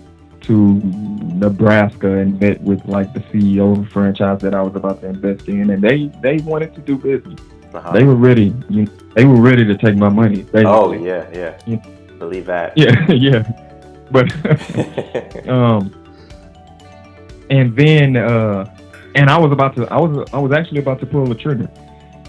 to 0.46 0.82
Nebraska 0.84 2.18
and 2.18 2.40
met 2.40 2.62
with 2.62 2.84
like 2.86 3.14
the 3.14 3.20
CEO 3.22 3.74
of 3.74 3.86
the 3.86 3.90
franchise 3.90 4.42
that 4.42 4.54
I 4.54 4.62
was 4.62 4.76
about 4.76 5.02
to 5.02 5.08
invest 5.08 5.48
in, 5.48 5.70
and 5.70 5.84
they 5.84 6.08
they 6.22 6.38
wanted 6.38 6.74
to 6.76 6.82
do 6.82 6.98
business. 6.98 7.40
Uh-huh. 7.74 7.92
They 7.92 8.04
were 8.04 8.16
ready. 8.16 8.54
You, 8.70 8.88
they 9.16 9.26
were 9.26 9.42
ready 9.42 9.66
to 9.66 9.78
take 9.78 9.96
my 9.98 10.10
money. 10.10 10.44
Basically. 10.44 10.66
Oh 10.66 10.94
yeah, 10.94 11.30
yeah. 11.34 11.60
You, 11.66 11.82
Believe 12.20 12.46
that. 12.46 12.78
Yeah, 12.78 13.12
yeah. 13.12 13.44
But 14.10 14.32
um, 15.50 15.94
and 17.50 17.76
then 17.76 18.16
uh, 18.16 18.74
and 19.16 19.30
I 19.30 19.38
was 19.38 19.52
about 19.52 19.76
to. 19.76 19.88
I 19.88 20.00
was 20.00 20.30
I 20.32 20.40
was 20.40 20.52
actually 20.52 20.80
about 20.80 21.00
to 21.02 21.06
pull 21.06 21.26
the 21.26 21.36
trigger 21.36 21.70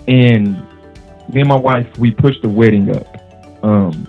and 0.09 0.57
me 1.33 1.41
and 1.41 1.49
my 1.49 1.57
wife 1.57 1.87
we 1.99 2.11
pushed 2.11 2.43
the 2.43 2.49
wedding 2.49 2.95
up 2.95 3.65
um 3.65 4.07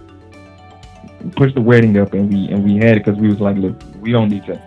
pushed 1.36 1.56
the 1.56 1.62
wedding 1.62 1.98
up 1.98 2.14
and 2.14 2.32
we 2.32 2.48
and 2.50 2.64
we 2.64 2.76
had 2.78 2.98
it 2.98 3.06
because 3.06 3.20
we 3.20 3.28
was 3.28 3.40
like 3.40 3.56
look 3.58 3.76
we 4.08 4.14
don't 4.14 4.30
need 4.30 4.46
to 4.46 4.58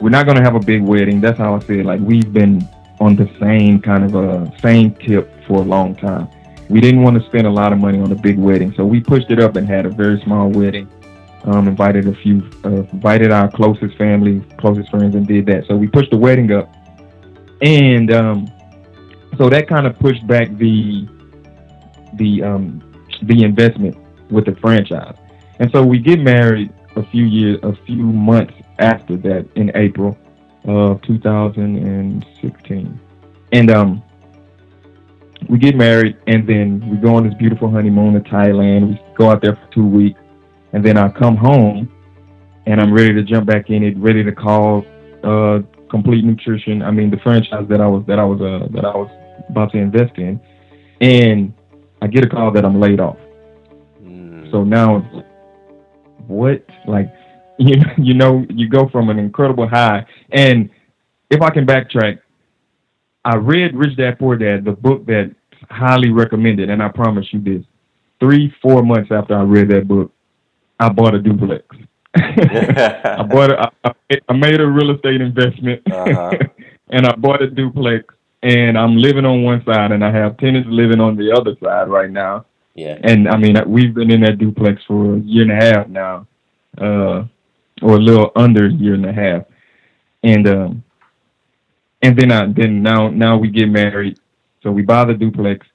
we're 0.00 0.10
not 0.10 0.26
gonna 0.26 0.42
have 0.42 0.56
a 0.56 0.60
big 0.60 0.82
wedding. 0.82 1.20
That's 1.20 1.38
how 1.38 1.54
i 1.54 1.60
said 1.60 1.86
like 1.86 2.00
we've 2.00 2.32
been 2.32 2.68
on 3.00 3.14
the 3.16 3.30
same 3.38 3.80
kind 3.80 4.02
of 4.04 4.14
a 4.14 4.28
uh, 4.30 4.58
same 4.58 4.94
tip 5.06 5.30
for 5.46 5.58
a 5.58 5.62
long 5.62 5.94
time. 5.94 6.28
We 6.68 6.80
didn't 6.80 7.02
want 7.02 7.20
to 7.20 7.26
spend 7.26 7.46
a 7.46 7.50
lot 7.50 7.72
of 7.72 7.78
money 7.78 8.00
on 8.00 8.10
a 8.10 8.16
big 8.16 8.38
wedding 8.38 8.74
so 8.76 8.84
we 8.84 9.00
pushed 9.00 9.30
it 9.30 9.38
up 9.40 9.54
and 9.56 9.66
had 9.68 9.86
a 9.86 9.90
very 9.90 10.20
small 10.22 10.48
wedding. 10.50 10.88
Um, 11.44 11.68
invited 11.68 12.06
a 12.06 12.14
few 12.16 12.50
uh, 12.64 12.82
invited 12.92 13.30
our 13.30 13.48
closest 13.50 13.96
family 13.96 14.40
closest 14.58 14.90
friends 14.90 15.14
and 15.14 15.26
did 15.26 15.46
that. 15.46 15.66
So 15.68 15.76
we 15.76 15.86
pushed 15.86 16.10
the 16.10 16.18
wedding 16.18 16.50
up. 16.50 16.68
And 17.62 18.10
um, 18.12 18.50
so 19.38 19.48
that 19.50 19.68
kind 19.68 19.86
of 19.86 19.96
pushed 20.00 20.26
back 20.26 20.48
the 20.56 21.08
the 22.14 22.42
um, 22.42 22.82
the 23.22 23.44
investment 23.44 23.96
with 24.30 24.46
the 24.46 24.56
franchise. 24.56 25.16
And 25.60 25.70
so 25.70 25.84
we 25.84 25.98
get 25.98 26.18
married 26.20 26.72
a 26.96 27.04
few 27.10 27.24
years, 27.24 27.58
a 27.62 27.74
few 27.86 28.02
months 28.02 28.54
after 28.80 29.16
that 29.18 29.48
in 29.54 29.70
April 29.74 30.18
of 30.64 31.00
2016. 31.02 33.00
And 33.52 33.70
um, 33.70 34.02
we 35.48 35.58
get 35.58 35.76
married, 35.76 36.16
and 36.26 36.46
then 36.48 36.88
we 36.88 36.96
go 36.96 37.14
on 37.16 37.24
this 37.24 37.34
beautiful 37.34 37.70
honeymoon 37.70 38.14
to 38.14 38.20
Thailand. 38.20 38.88
We 38.88 39.00
go 39.16 39.30
out 39.30 39.42
there 39.42 39.56
for 39.56 39.66
two 39.72 39.86
weeks, 39.86 40.20
and 40.72 40.84
then 40.84 40.96
I 40.96 41.08
come 41.08 41.36
home, 41.36 41.90
and 42.66 42.80
I'm 42.80 42.92
ready 42.92 43.14
to 43.14 43.22
jump 43.22 43.46
back 43.46 43.70
in 43.70 43.82
it, 43.82 43.96
ready 43.96 44.22
to 44.22 44.32
call 44.32 44.84
uh, 45.24 45.60
Complete 45.90 46.24
Nutrition. 46.24 46.82
I 46.82 46.90
mean, 46.90 47.10
the 47.10 47.18
franchise 47.18 47.66
that 47.68 47.80
I 47.80 47.86
was 47.86 48.04
that 48.06 48.18
I 48.18 48.24
was 48.24 48.40
uh, 48.40 48.68
that 48.72 48.84
I 48.84 48.96
was 48.96 49.10
about 49.48 49.72
to 49.72 49.78
invest 49.78 50.18
in, 50.18 50.40
and 51.00 51.52
I 52.02 52.06
get 52.06 52.24
a 52.24 52.28
call 52.28 52.52
that 52.52 52.64
I'm 52.64 52.78
laid 52.78 53.00
off. 53.00 53.18
Mm. 54.02 54.50
So 54.50 54.62
now, 54.62 55.00
what? 56.26 56.64
Like, 56.86 57.12
you 57.60 57.76
you 57.98 58.14
know, 58.14 58.44
you 58.48 58.68
go 58.68 58.88
from 58.88 59.10
an 59.10 59.18
incredible 59.18 59.68
high, 59.68 60.04
and 60.32 60.70
if 61.30 61.40
I 61.42 61.50
can 61.50 61.66
backtrack, 61.66 62.20
I 63.24 63.36
read 63.36 63.76
Rich 63.76 63.96
Dad 63.96 64.18
Poor 64.18 64.36
Dad, 64.36 64.64
the 64.64 64.72
book 64.72 65.06
that 65.06 65.34
highly 65.70 66.10
recommended, 66.10 66.70
and 66.70 66.82
I 66.82 66.88
promise 66.88 67.26
you 67.32 67.40
this: 67.40 67.64
three, 68.18 68.52
four 68.62 68.82
months 68.82 69.10
after 69.12 69.34
I 69.36 69.42
read 69.42 69.68
that 69.70 69.86
book, 69.86 70.12
I 70.78 70.88
bought 70.88 71.14
a 71.14 71.20
duplex. 71.20 71.64
I 72.16 73.22
bought 73.30 73.50
a, 73.50 73.70
I, 73.84 73.92
I 74.28 74.32
made 74.32 74.60
a 74.60 74.66
real 74.66 74.94
estate 74.94 75.20
investment, 75.20 75.82
uh-huh. 75.92 76.32
and 76.88 77.06
I 77.06 77.14
bought 77.16 77.42
a 77.42 77.50
duplex 77.50 78.14
and 78.42 78.78
I'm 78.78 78.96
living 78.96 79.24
on 79.24 79.42
one 79.42 79.62
side, 79.64 79.92
and 79.92 80.04
I 80.04 80.10
have 80.12 80.38
tenants 80.38 80.68
living 80.70 81.00
on 81.00 81.16
the 81.16 81.32
other 81.32 81.54
side 81.62 81.88
right 81.88 82.10
now. 82.10 82.46
Yeah. 82.74 82.98
And 83.02 83.28
I 83.28 83.36
mean, 83.36 83.56
we've 83.66 83.92
been 83.94 84.10
in 84.10 84.22
that 84.22 84.38
duplex 84.38 84.80
for 84.86 85.16
a 85.16 85.18
year 85.20 85.42
and 85.42 85.52
a 85.52 85.56
half 85.56 85.88
now, 85.88 86.26
uh, 86.78 87.24
or 87.82 87.94
a 87.94 87.98
little 87.98 88.30
under 88.36 88.66
a 88.66 88.72
year 88.72 88.94
and 88.94 89.06
a 89.06 89.12
half, 89.12 89.42
and 90.22 90.48
um, 90.48 90.84
and 92.02 92.18
then 92.18 92.32
I 92.32 92.46
then 92.46 92.82
now 92.82 93.08
now 93.08 93.36
we 93.36 93.48
get 93.48 93.68
married, 93.68 94.18
so 94.62 94.70
we 94.70 94.82
buy 94.82 95.04
the 95.04 95.14
duplex, 95.14 95.66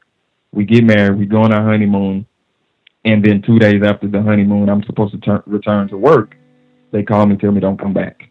we 0.51 0.65
get 0.65 0.83
married, 0.83 1.17
we 1.17 1.25
go 1.25 1.41
on 1.41 1.53
our 1.53 1.63
honeymoon, 1.63 2.25
and 3.05 3.23
then 3.23 3.41
two 3.41 3.59
days 3.59 3.81
after 3.83 4.07
the 4.07 4.21
honeymoon, 4.21 4.69
I'm 4.69 4.83
supposed 4.83 5.13
to 5.13 5.19
turn, 5.19 5.43
return 5.45 5.87
to 5.89 5.97
work. 5.97 6.35
They 6.91 7.03
call 7.03 7.25
me, 7.25 7.33
and 7.33 7.39
tell 7.41 7.51
me 7.51 7.59
don't 7.59 7.79
come 7.79 7.93
back. 7.93 8.29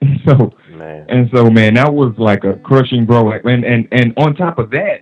so 0.26 0.52
man. 0.70 1.06
and 1.08 1.30
so 1.34 1.50
man, 1.50 1.74
that 1.74 1.92
was 1.92 2.14
like 2.18 2.44
a 2.44 2.54
crushing 2.54 3.06
blow. 3.06 3.30
And 3.32 3.64
and 3.64 3.88
and 3.92 4.14
on 4.16 4.34
top 4.34 4.58
of 4.58 4.70
that, 4.70 5.00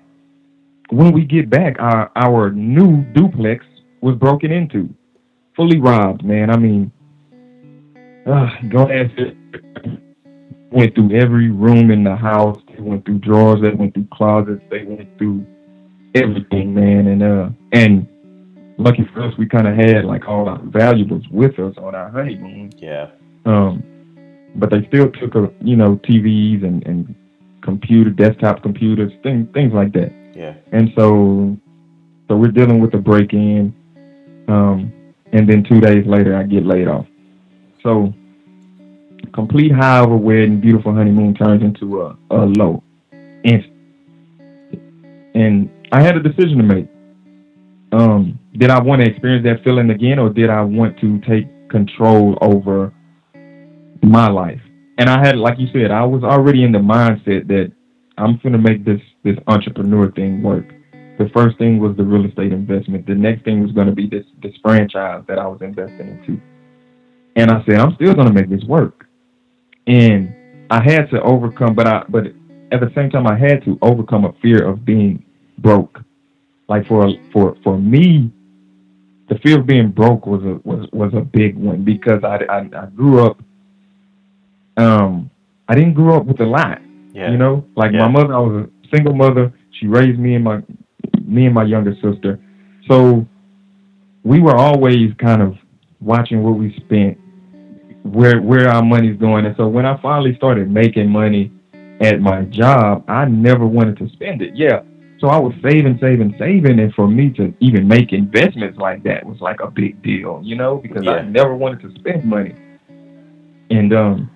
when 0.90 1.12
we 1.12 1.24
get 1.24 1.50
back, 1.50 1.77
our 1.79 2.11
our 2.16 2.50
new 2.50 3.05
duplex 3.12 3.64
was 4.00 4.16
broken 4.16 4.53
into, 4.53 4.88
fully 5.57 5.81
robbed. 5.81 6.24
Man, 6.24 6.50
I 6.50 6.57
mean, 6.57 6.92
uh, 8.27 8.51
go 8.69 8.85
ahead. 8.89 9.37
Went 10.71 10.95
through 10.95 11.13
every 11.13 11.51
room 11.51 11.91
in 11.91 12.05
the 12.05 12.17
house. 12.17 12.61
They 12.69 12.83
went 12.83 13.05
through 13.05 13.19
drawers. 13.19 13.61
They 13.63 13.71
went 13.71 13.95
through 13.95 14.09
closets. 14.13 14.63
They 14.71 14.85
went 14.85 15.17
through 15.19 15.47
everything, 16.15 16.75
man. 16.75 17.07
And 17.07 17.23
uh, 17.23 17.49
and 17.73 18.09
lucky 18.79 19.09
for 19.13 19.23
us, 19.23 19.35
we 19.39 19.47
kind 19.47 19.69
of 19.69 19.77
had 19.77 20.05
like 20.05 20.27
all 20.27 20.49
our 20.49 20.61
valuables 20.65 21.25
with 21.31 21.59
us 21.59 21.75
on 21.79 21.95
our 21.95 22.11
honeymoon. 22.11 22.73
Yeah. 22.79 23.11
Um, 23.47 23.83
but 24.57 24.71
they 24.71 24.87
still 24.89 25.11
took 25.11 25.35
a 25.35 25.53
you 25.61 25.77
know 25.77 25.97
TVs 25.97 26.65
and 26.65 26.85
and 26.87 27.15
computer 27.63 28.11
desktop 28.11 28.63
computers 28.63 29.13
things 29.23 29.49
things 29.53 29.73
like 29.73 29.93
that. 29.93 30.13
Yeah. 30.35 30.55
And 30.73 30.91
so 30.97 31.57
so 32.29 32.37
we're 32.37 32.53
dealing 32.53 32.81
with 32.81 32.95
a 32.95 32.99
break 32.99 33.33
in, 33.33 33.75
um, 34.49 34.93
and 35.33 35.49
then 35.49 35.63
two 35.63 35.81
days 35.81 36.07
later 36.07 36.37
I 36.37 36.45
get 36.45 36.65
laid 36.65 36.89
off. 36.89 37.07
So 37.85 38.12
complete 39.33 39.70
high 39.70 40.01
of 40.01 40.11
a 40.11 40.16
wedding, 40.16 40.61
beautiful 40.61 40.92
honeymoon 40.92 41.35
turns 41.35 41.62
into 41.62 42.03
a, 42.03 42.16
a 42.31 42.47
low. 42.47 42.83
And 43.12 43.64
and 45.35 45.70
I 45.92 46.03
had 46.03 46.16
a 46.16 46.23
decision 46.23 46.59
to 46.59 46.64
make. 46.64 46.88
Um, 47.92 48.40
did 48.57 48.70
I 48.70 48.81
want 48.81 49.05
to 49.05 49.09
experience 49.09 49.44
that 49.44 49.62
feeling 49.62 49.90
again, 49.90 50.18
or 50.18 50.31
did 50.31 50.51
I 50.51 50.62
want 50.62 50.99
to 51.01 51.20
take 51.20 51.47
control 51.68 52.38
over 52.40 52.92
my 54.05 54.29
life. 54.29 54.61
And 54.99 55.11
I 55.11 55.25
had, 55.25 55.37
like 55.37 55.59
you 55.59 55.66
said, 55.73 55.90
I 55.90 56.05
was 56.05 56.23
already 56.23 56.62
in 56.62 56.73
the 56.73 56.79
mindset 56.79 57.49
that 57.49 57.73
I'm 58.16 58.38
gonna 58.42 58.59
make 58.59 58.85
this 58.85 59.01
this 59.25 59.37
entrepreneur 59.49 60.11
thing 60.12 60.42
work. 60.42 60.66
The 61.18 61.29
first 61.35 61.59
thing 61.59 61.79
was 61.79 61.97
the 61.97 62.05
real 62.05 62.27
estate 62.27 62.53
investment. 62.53 63.07
The 63.07 63.14
next 63.14 63.44
thing 63.44 63.61
was 63.61 63.73
gonna 63.73 63.92
be 63.92 64.07
this 64.09 64.25
this 64.42 64.55
franchise 64.62 65.25
that 65.27 65.38
I 65.38 65.47
was 65.47 65.61
investing 65.62 66.09
into. 66.09 66.40
And 67.37 67.51
I 67.51 67.64
said, 67.64 67.77
I'm 67.79 67.94
still 67.97 68.14
gonna 68.14 68.33
make 68.33 68.49
this 68.49 68.64
work. 68.64 69.07
And 69.87 70.35
I 70.70 70.83
had 70.83 71.11
to 71.11 71.20
overcome, 71.23 71.75
but 71.75 71.87
I 71.87 72.05
but 72.09 72.27
at 72.73 72.81
the 72.81 72.90
same 72.94 73.11
time 73.11 73.27
I 73.27 73.38
had 73.38 73.64
to 73.64 73.79
overcome 73.83 74.25
a 74.25 74.33
fear 74.42 74.64
of 74.66 74.85
being 74.85 75.25
broke. 75.59 76.01
Like 76.68 76.87
for 76.87 77.09
for 77.33 77.57
for 77.62 77.79
me, 77.79 78.33
the 79.29 79.37
fear 79.44 79.61
of 79.61 79.66
being 79.66 79.90
broke 79.90 80.27
was 80.27 80.42
a 80.42 80.61
was 80.68 80.88
was 80.92 81.12
a 81.14 81.20
big 81.20 81.57
one 81.57 81.85
because 81.85 82.23
I 82.25 82.38
I, 82.49 82.59
I 82.83 82.87
grew 82.87 83.25
up 83.27 83.38
um, 84.77 85.31
I 85.68 85.75
didn't 85.75 85.94
grow 85.94 86.16
up 86.16 86.27
with 86.27 86.40
a 86.40 86.44
lot. 86.47 86.81
Yeah. 87.12 87.31
You 87.31 87.37
know, 87.38 87.64
like 87.77 87.92
Yeah. 87.92 88.01
my 88.01 88.09
mother, 88.09 88.35
I 88.35 88.38
was 88.38 88.66
a 88.66 88.97
single 88.97 89.14
mother. 89.14 89.53
She 89.79 89.87
raised 89.87 90.18
me 90.18 90.35
and 90.35 90.44
my 90.44 90.62
me 91.25 91.47
and 91.47 91.55
my 91.55 91.64
younger 91.64 91.94
sister. 92.03 92.38
So 92.88 93.27
we 94.25 94.40
were 94.40 94.57
always 94.57 95.12
kind 95.18 95.42
of 95.42 95.55
watching 96.01 96.42
what 96.42 96.53
we 96.59 96.75
spent, 96.77 97.18
where 98.05 98.40
where 98.40 98.69
our 98.69 98.83
money's 98.83 99.19
going. 99.19 99.47
And 99.47 99.57
so 99.57 99.67
when 99.67 99.87
I 99.87 100.01
finally 100.01 100.37
started 100.37 100.71
making 100.71 101.09
money 101.09 101.51
at 102.01 102.21
my 102.21 102.43
job, 102.43 103.05
I 103.09 103.25
never 103.25 103.67
wanted 103.67 103.99
to 103.99 104.09
spend 104.11 104.43
it. 104.43 104.55
Yeah. 104.55 104.83
So 105.21 105.29
I 105.29 105.38
was 105.38 105.55
saving, 105.62 105.99
saving, 106.03 106.35
saving, 106.38 106.79
and 106.81 106.93
for 106.93 107.09
me 107.09 107.31
to 107.31 107.55
even 107.61 107.88
make 107.88 108.12
investments 108.12 108.79
like 108.79 109.03
that 109.05 109.25
was 109.25 109.40
like 109.40 109.61
a 109.61 109.71
big 109.71 110.03
deal, 110.03 110.40
you 110.43 110.55
know, 110.55 110.77
because 110.77 111.07
I 111.07 111.23
never 111.23 111.55
wanted 111.55 111.81
to 111.81 111.99
spend 111.99 112.25
money. 112.25 112.55
And 113.71 113.93
um 113.95 114.31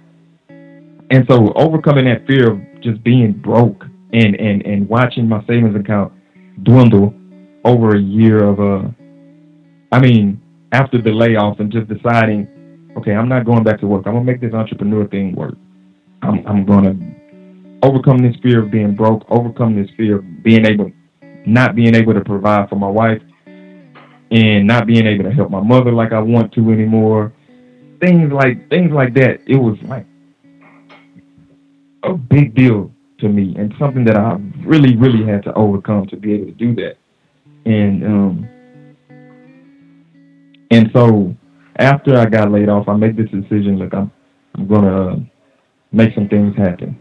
and 1.11 1.26
so 1.28 1.52
overcoming 1.54 2.07
that 2.07 2.26
fear 2.26 2.52
of 2.52 2.61
just 2.81 3.02
being 3.04 3.33
broke 3.33 3.85
and 4.14 4.35
and 4.37 4.64
and 4.64 4.88
watching 4.88 5.28
my 5.28 5.44
savings 5.46 5.76
account 5.76 6.12
dwindle 6.62 7.12
over 7.64 7.96
a 7.96 8.00
year 8.00 8.44
of 8.44 8.61
uh 8.61 8.88
I 9.92 10.00
mean 10.00 10.40
after 10.72 11.02
the 11.02 11.11
layoff 11.11 11.61
and 11.61 11.70
just 11.70 11.88
deciding 11.88 12.48
okay 12.98 13.14
I'm 13.14 13.28
not 13.28 13.44
going 13.44 13.64
back 13.64 13.80
to 13.80 13.87
work. 13.87 14.06
I'm 14.06 14.14
gonna 14.14 14.24
make 14.24 14.40
this 14.40 14.54
entrepreneur 14.54 15.06
thing 15.06 15.34
work. 15.34 15.54
I'm 16.22 16.46
I'm 16.46 16.64
gonna 16.64 16.96
overcome 17.82 18.18
this 18.18 18.37
fear 18.42 18.62
of 18.62 18.70
being 18.70 18.94
broke 18.94 19.24
overcome 19.30 19.80
this 19.80 19.90
fear 19.96 20.18
of 20.18 20.42
being 20.42 20.66
able 20.66 20.90
not 21.46 21.74
being 21.74 21.94
able 21.94 22.12
to 22.12 22.20
provide 22.20 22.68
for 22.68 22.76
my 22.76 22.88
wife 22.88 23.22
and 24.30 24.66
not 24.66 24.87
being 24.87 25.06
able 25.06 25.24
to 25.24 25.32
help 25.32 25.50
my 25.50 25.61
mother 25.61 25.92
like 25.92 26.12
I 26.12 26.20
want 26.20 26.52
to 26.52 26.70
anymore. 26.70 27.32
Things 28.00 28.32
like 28.32 28.68
things 28.68 28.92
like 28.92 29.14
that. 29.14 29.40
It 29.46 29.56
was 29.56 29.78
like 29.82 30.06
a 32.02 32.14
big 32.14 32.54
deal 32.54 32.92
to 33.20 33.28
me 33.28 33.54
and 33.56 33.74
something 33.78 34.04
that 34.04 34.16
I 34.16 34.37
really, 34.64 34.96
really 34.96 35.24
had 35.24 35.42
to 35.44 35.54
overcome 35.54 36.06
to 36.08 36.16
be 36.16 36.34
able 36.34 36.46
to 36.46 36.52
do 36.52 36.74
that. 36.76 36.96
And 37.64 38.04
um 38.04 38.48
and 40.70 40.90
so 40.92 41.34
after 41.78 42.16
I 42.16 42.26
got 42.26 42.50
laid 42.50 42.68
off, 42.68 42.88
I 42.88 42.96
made 42.96 43.16
this 43.16 43.30
decision. 43.30 43.78
Look, 43.78 43.94
I'm 43.94 44.10
I'm 44.54 44.66
gonna 44.66 45.10
uh, 45.10 45.16
make 45.92 46.14
some 46.14 46.28
things 46.28 46.56
happen. 46.56 46.98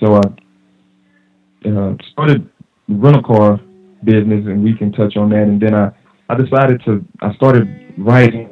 So 0.00 0.14
I 0.14 1.68
uh, 1.68 1.96
started 2.12 2.48
rental 2.88 3.22
car 3.22 3.60
business, 4.04 4.46
and 4.46 4.62
we 4.62 4.76
can 4.76 4.92
touch 4.92 5.16
on 5.16 5.30
that. 5.30 5.42
And 5.42 5.60
then 5.60 5.74
I 5.74 5.90
I 6.28 6.34
decided 6.34 6.82
to 6.84 7.04
I 7.20 7.34
started 7.34 7.94
writing. 7.98 8.48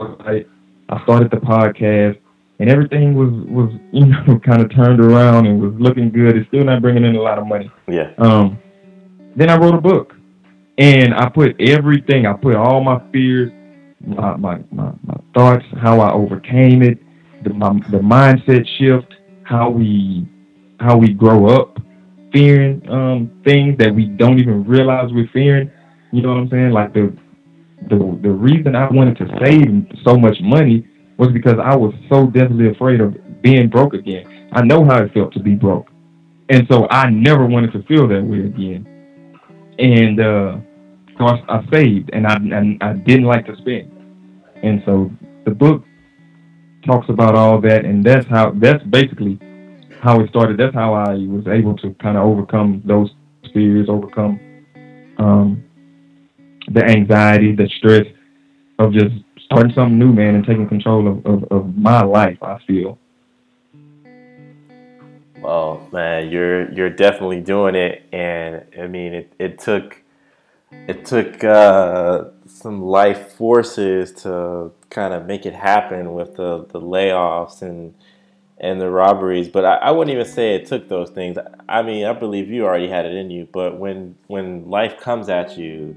I, 0.00 0.44
I 0.88 1.02
started 1.04 1.30
the 1.30 1.38
podcast, 1.38 2.18
and 2.58 2.70
everything 2.70 3.14
was 3.14 3.30
was 3.48 3.72
you 3.92 4.06
know 4.06 4.38
kind 4.44 4.62
of 4.62 4.74
turned 4.74 5.00
around 5.00 5.46
and 5.46 5.60
was 5.60 5.74
looking 5.78 6.10
good. 6.10 6.36
It's 6.36 6.48
still 6.48 6.64
not 6.64 6.82
bringing 6.82 7.04
in 7.04 7.16
a 7.16 7.22
lot 7.22 7.38
of 7.38 7.46
money. 7.46 7.70
Yeah. 7.88 8.12
Um, 8.18 8.58
then 9.36 9.50
I 9.50 9.56
wrote 9.56 9.74
a 9.74 9.80
book, 9.80 10.14
and 10.78 11.14
I 11.14 11.28
put 11.28 11.60
everything. 11.60 12.26
I 12.26 12.32
put 12.32 12.54
all 12.54 12.82
my 12.82 13.00
fears, 13.12 13.50
my 14.00 14.36
my 14.36 14.58
my, 14.70 14.92
my 15.04 15.16
thoughts, 15.34 15.64
how 15.80 16.00
I 16.00 16.12
overcame 16.12 16.82
it, 16.82 16.98
the 17.44 17.52
my, 17.52 17.72
the 17.90 17.98
mindset 17.98 18.66
shift, 18.78 19.14
how 19.44 19.70
we 19.70 20.26
how 20.80 20.96
we 20.96 21.12
grow 21.12 21.46
up 21.46 21.78
fearing 22.32 22.82
um 22.90 23.30
things 23.44 23.78
that 23.78 23.94
we 23.94 24.06
don't 24.06 24.38
even 24.38 24.64
realize 24.64 25.10
we're 25.12 25.28
fearing. 25.32 25.70
You 26.12 26.22
know 26.22 26.30
what 26.30 26.38
I'm 26.38 26.50
saying? 26.50 26.70
Like 26.70 26.92
the 26.92 27.16
the 27.88 28.18
the 28.22 28.30
reason 28.30 28.74
I 28.74 28.88
wanted 28.90 29.16
to 29.18 29.26
save 29.44 29.86
so 30.04 30.16
much 30.16 30.36
money 30.40 30.86
was 31.18 31.30
because 31.32 31.56
I 31.62 31.74
was 31.74 31.94
so 32.10 32.26
deathly 32.26 32.68
afraid 32.68 33.00
of 33.00 33.14
being 33.42 33.68
broke 33.68 33.94
again. 33.94 34.50
I 34.52 34.62
know 34.62 34.84
how 34.84 35.02
it 35.02 35.12
felt 35.12 35.32
to 35.34 35.40
be 35.40 35.54
broke. 35.54 35.88
And 36.48 36.66
so 36.70 36.86
I 36.90 37.10
never 37.10 37.44
wanted 37.46 37.72
to 37.72 37.82
feel 37.84 38.06
that 38.08 38.22
way 38.22 38.40
again. 38.40 38.86
And 39.78 40.20
uh 40.20 40.56
so 41.18 41.24
I, 41.26 41.42
I 41.48 41.66
saved 41.72 42.10
and 42.12 42.26
I 42.26 42.34
and 42.34 42.82
I 42.82 42.92
didn't 42.94 43.26
like 43.26 43.46
to 43.46 43.56
spend. 43.56 43.90
And 44.62 44.82
so 44.84 45.10
the 45.44 45.50
book 45.50 45.84
talks 46.84 47.08
about 47.08 47.34
all 47.34 47.60
that 47.60 47.84
and 47.84 48.04
that's 48.04 48.26
how 48.26 48.52
that's 48.52 48.82
basically 48.84 49.38
how 50.00 50.20
it 50.20 50.30
started. 50.30 50.58
That's 50.58 50.74
how 50.74 50.94
I 50.94 51.14
was 51.14 51.46
able 51.48 51.76
to 51.78 51.94
kind 51.94 52.16
of 52.16 52.24
overcome 52.24 52.82
those 52.84 53.10
fears, 53.52 53.88
overcome 53.88 54.40
um 55.18 55.62
the 56.68 56.84
anxiety, 56.84 57.54
the 57.54 57.68
stress 57.78 58.06
of 58.78 58.92
just 58.92 59.14
starting 59.44 59.72
something 59.72 59.98
new, 59.98 60.12
man, 60.12 60.34
and 60.34 60.44
taking 60.44 60.68
control 60.68 61.06
of, 61.06 61.24
of, 61.24 61.44
of 61.50 61.76
my 61.76 62.02
life, 62.02 62.38
I 62.42 62.58
feel. 62.66 62.98
Well, 65.40 65.88
man, 65.92 66.30
you're 66.30 66.72
you're 66.72 66.90
definitely 66.90 67.40
doing 67.40 67.74
it, 67.76 68.04
and 68.12 68.64
I 68.80 68.88
mean, 68.88 69.14
it, 69.14 69.32
it 69.38 69.58
took 69.60 70.02
it 70.72 71.04
took 71.04 71.44
uh, 71.44 72.24
some 72.46 72.82
life 72.82 73.32
forces 73.32 74.12
to 74.22 74.72
kind 74.90 75.14
of 75.14 75.26
make 75.26 75.46
it 75.46 75.54
happen 75.54 76.14
with 76.14 76.36
the, 76.36 76.66
the 76.70 76.80
layoffs 76.80 77.62
and 77.62 77.94
and 78.58 78.80
the 78.80 78.90
robberies. 78.90 79.48
But 79.48 79.64
I, 79.64 79.74
I 79.76 79.90
wouldn't 79.90 80.14
even 80.14 80.26
say 80.26 80.54
it 80.54 80.66
took 80.66 80.88
those 80.88 81.10
things. 81.10 81.36
I 81.68 81.82
mean, 81.82 82.06
I 82.06 82.14
believe 82.14 82.50
you 82.50 82.64
already 82.64 82.88
had 82.88 83.04
it 83.04 83.14
in 83.14 83.30
you. 83.30 83.46
But 83.52 83.78
when 83.78 84.16
when 84.26 84.68
life 84.68 84.98
comes 84.98 85.28
at 85.28 85.58
you, 85.58 85.96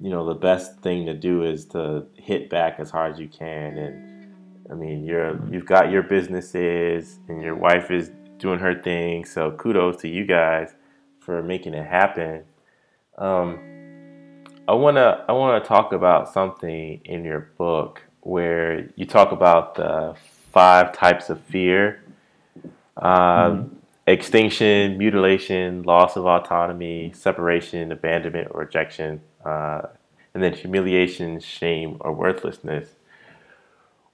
you 0.00 0.10
know, 0.10 0.24
the 0.24 0.34
best 0.34 0.78
thing 0.80 1.06
to 1.06 1.14
do 1.14 1.42
is 1.42 1.66
to 1.66 2.06
hit 2.14 2.48
back 2.48 2.76
as 2.78 2.90
hard 2.90 3.14
as 3.14 3.18
you 3.18 3.28
can. 3.28 3.76
And 3.76 4.28
I 4.70 4.74
mean, 4.74 5.04
you're 5.04 5.38
you've 5.50 5.66
got 5.66 5.90
your 5.90 6.02
businesses, 6.02 7.18
and 7.28 7.42
your 7.42 7.56
wife 7.56 7.90
is 7.90 8.10
doing 8.38 8.60
her 8.60 8.80
thing. 8.80 9.24
So 9.24 9.50
kudos 9.50 10.00
to 10.02 10.08
you 10.08 10.24
guys 10.24 10.74
for 11.18 11.42
making 11.42 11.74
it 11.74 11.86
happen. 11.86 12.44
Um, 13.18 13.79
I 14.70 14.74
wanna 14.74 15.24
I 15.28 15.32
wanna 15.32 15.64
talk 15.64 15.92
about 15.92 16.32
something 16.32 17.00
in 17.04 17.24
your 17.24 17.50
book 17.58 18.02
where 18.20 18.88
you 18.94 19.04
talk 19.04 19.32
about 19.32 19.74
the 19.74 20.14
five 20.52 20.92
types 20.92 21.28
of 21.28 21.40
fear: 21.40 22.00
um, 22.96 23.72
extinction, 24.06 24.96
mutilation, 24.96 25.82
loss 25.82 26.16
of 26.16 26.24
autonomy, 26.24 27.12
separation, 27.16 27.90
abandonment, 27.90 28.46
or 28.52 28.60
rejection, 28.60 29.22
uh, 29.44 29.82
and 30.34 30.42
then 30.44 30.54
humiliation, 30.54 31.40
shame, 31.40 31.96
or 31.98 32.12
worthlessness. 32.12 32.90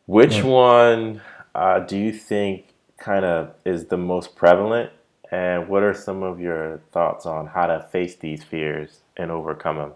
Which 0.06 0.38
Yeah. 0.38 0.50
one 0.50 1.22
uh, 1.54 1.80
do 1.80 1.98
you 1.98 2.12
think 2.12 2.74
kind 2.98 3.26
of 3.26 3.52
is 3.66 3.86
the 3.88 3.98
most 3.98 4.36
prevalent? 4.36 4.90
And 5.30 5.68
what 5.68 5.82
are 5.82 5.92
some 5.94 6.22
of 6.22 6.40
your 6.40 6.80
thoughts 6.92 7.26
on 7.26 7.48
how 7.48 7.66
to 7.66 7.86
face 7.92 8.16
these 8.16 8.42
fears 8.42 9.02
and 9.18 9.30
overcome 9.30 9.76
them? 9.76 9.92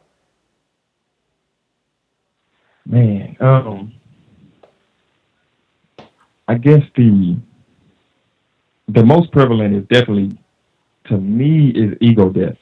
Man, 2.91 3.37
um, 3.39 3.93
I 6.49 6.55
guess 6.55 6.83
the 6.97 7.37
the 8.89 9.05
most 9.05 9.31
prevalent 9.31 9.77
is 9.77 9.85
definitely, 9.85 10.37
to 11.05 11.17
me, 11.17 11.69
is 11.69 11.97
ego 12.01 12.31
death, 12.31 12.57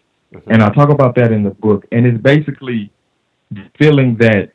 and 0.49 0.63
I 0.63 0.69
talk 0.75 0.91
about 0.91 1.15
that 1.15 1.33
in 1.33 1.43
the 1.45 1.51
book. 1.51 1.87
And 1.93 2.07
it's 2.07 2.21
basically 2.21 2.93
the 3.51 3.71
feeling 3.79 4.19
that, 4.19 4.53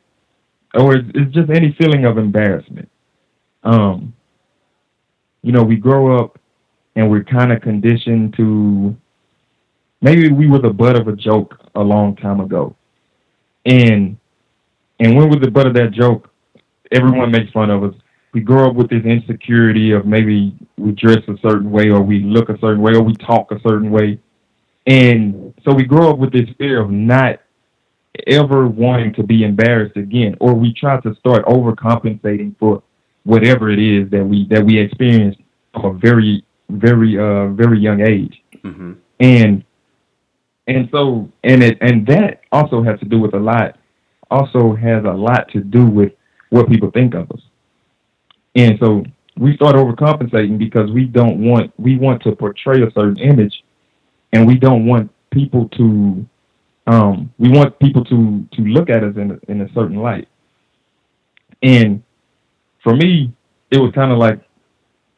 or 0.74 0.94
it's, 0.94 1.08
it's 1.12 1.34
just 1.34 1.50
any 1.50 1.74
feeling 1.76 2.04
of 2.04 2.18
embarrassment. 2.18 2.88
Um, 3.64 4.14
you 5.42 5.50
know, 5.50 5.64
we 5.64 5.74
grow 5.74 6.16
up 6.20 6.38
and 6.94 7.10
we're 7.10 7.24
kind 7.24 7.50
of 7.50 7.62
conditioned 7.62 8.34
to 8.36 8.96
maybe 10.00 10.30
we 10.30 10.46
were 10.48 10.60
the 10.60 10.70
butt 10.70 10.94
of 10.94 11.08
a 11.08 11.16
joke 11.16 11.58
a 11.74 11.80
long 11.82 12.14
time 12.14 12.38
ago, 12.38 12.76
and 13.66 14.16
and 15.00 15.16
when 15.16 15.28
we're 15.30 15.40
the 15.40 15.50
butt 15.50 15.66
of 15.66 15.74
that 15.74 15.90
joke, 15.92 16.30
everyone 16.92 17.30
makes 17.30 17.50
fun 17.52 17.70
of 17.70 17.82
us. 17.84 17.94
We 18.32 18.40
grow 18.40 18.68
up 18.68 18.74
with 18.74 18.90
this 18.90 19.04
insecurity 19.04 19.92
of 19.92 20.06
maybe 20.06 20.54
we 20.76 20.92
dress 20.92 21.18
a 21.28 21.36
certain 21.40 21.70
way 21.70 21.90
or 21.90 22.02
we 22.02 22.20
look 22.20 22.48
a 22.48 22.58
certain 22.58 22.82
way 22.82 22.92
or 22.94 23.02
we 23.02 23.14
talk 23.14 23.50
a 23.52 23.60
certain 23.60 23.90
way. 23.90 24.18
And 24.86 25.54
so 25.64 25.72
we 25.72 25.84
grow 25.84 26.10
up 26.10 26.18
with 26.18 26.32
this 26.32 26.48
fear 26.58 26.80
of 26.80 26.90
not 26.90 27.40
ever 28.26 28.66
wanting 28.66 29.14
to 29.14 29.22
be 29.22 29.44
embarrassed 29.44 29.96
again. 29.96 30.36
Or 30.40 30.54
we 30.54 30.72
try 30.72 31.00
to 31.00 31.14
start 31.16 31.44
overcompensating 31.46 32.56
for 32.58 32.82
whatever 33.24 33.70
it 33.70 33.78
is 33.78 34.10
that 34.10 34.24
we 34.24 34.46
that 34.48 34.64
we 34.64 34.78
experience 34.78 35.36
from 35.72 35.84
a 35.86 35.92
very, 35.98 36.44
very 36.70 37.18
uh 37.18 37.48
very 37.48 37.78
young 37.78 38.00
age 38.00 38.40
Mm-hmm. 38.64 38.92
and 39.20 39.62
and 40.66 40.88
so 40.90 41.30
and 41.42 41.62
it 41.62 41.76
and 41.82 42.06
that 42.06 42.40
also 42.50 42.82
has 42.82 42.98
to 43.00 43.04
do 43.04 43.18
with 43.20 43.34
a 43.34 43.38
lot 43.38 43.76
also 44.30 44.74
has 44.74 45.04
a 45.04 45.12
lot 45.12 45.48
to 45.52 45.60
do 45.60 45.86
with 45.86 46.12
what 46.50 46.68
people 46.68 46.90
think 46.90 47.14
of 47.14 47.30
us 47.30 47.40
and 48.54 48.78
so 48.80 49.04
we 49.36 49.54
start 49.56 49.74
overcompensating 49.74 50.58
because 50.58 50.90
we 50.92 51.04
don't 51.04 51.38
want 51.40 51.72
we 51.78 51.96
want 51.96 52.22
to 52.22 52.34
portray 52.36 52.82
a 52.82 52.90
certain 52.92 53.18
image 53.18 53.64
and 54.32 54.46
we 54.46 54.56
don't 54.56 54.86
want 54.86 55.10
people 55.30 55.68
to 55.70 56.26
um 56.86 57.32
we 57.38 57.48
want 57.50 57.76
people 57.78 58.04
to 58.04 58.46
to 58.52 58.62
look 58.62 58.90
at 58.90 59.02
us 59.02 59.16
in 59.16 59.32
a, 59.32 59.50
in 59.50 59.60
a 59.62 59.72
certain 59.72 59.96
light 59.96 60.28
and 61.62 62.02
for 62.82 62.94
me 62.94 63.32
it 63.70 63.78
was 63.78 63.92
kind 63.94 64.12
of 64.12 64.18
like 64.18 64.40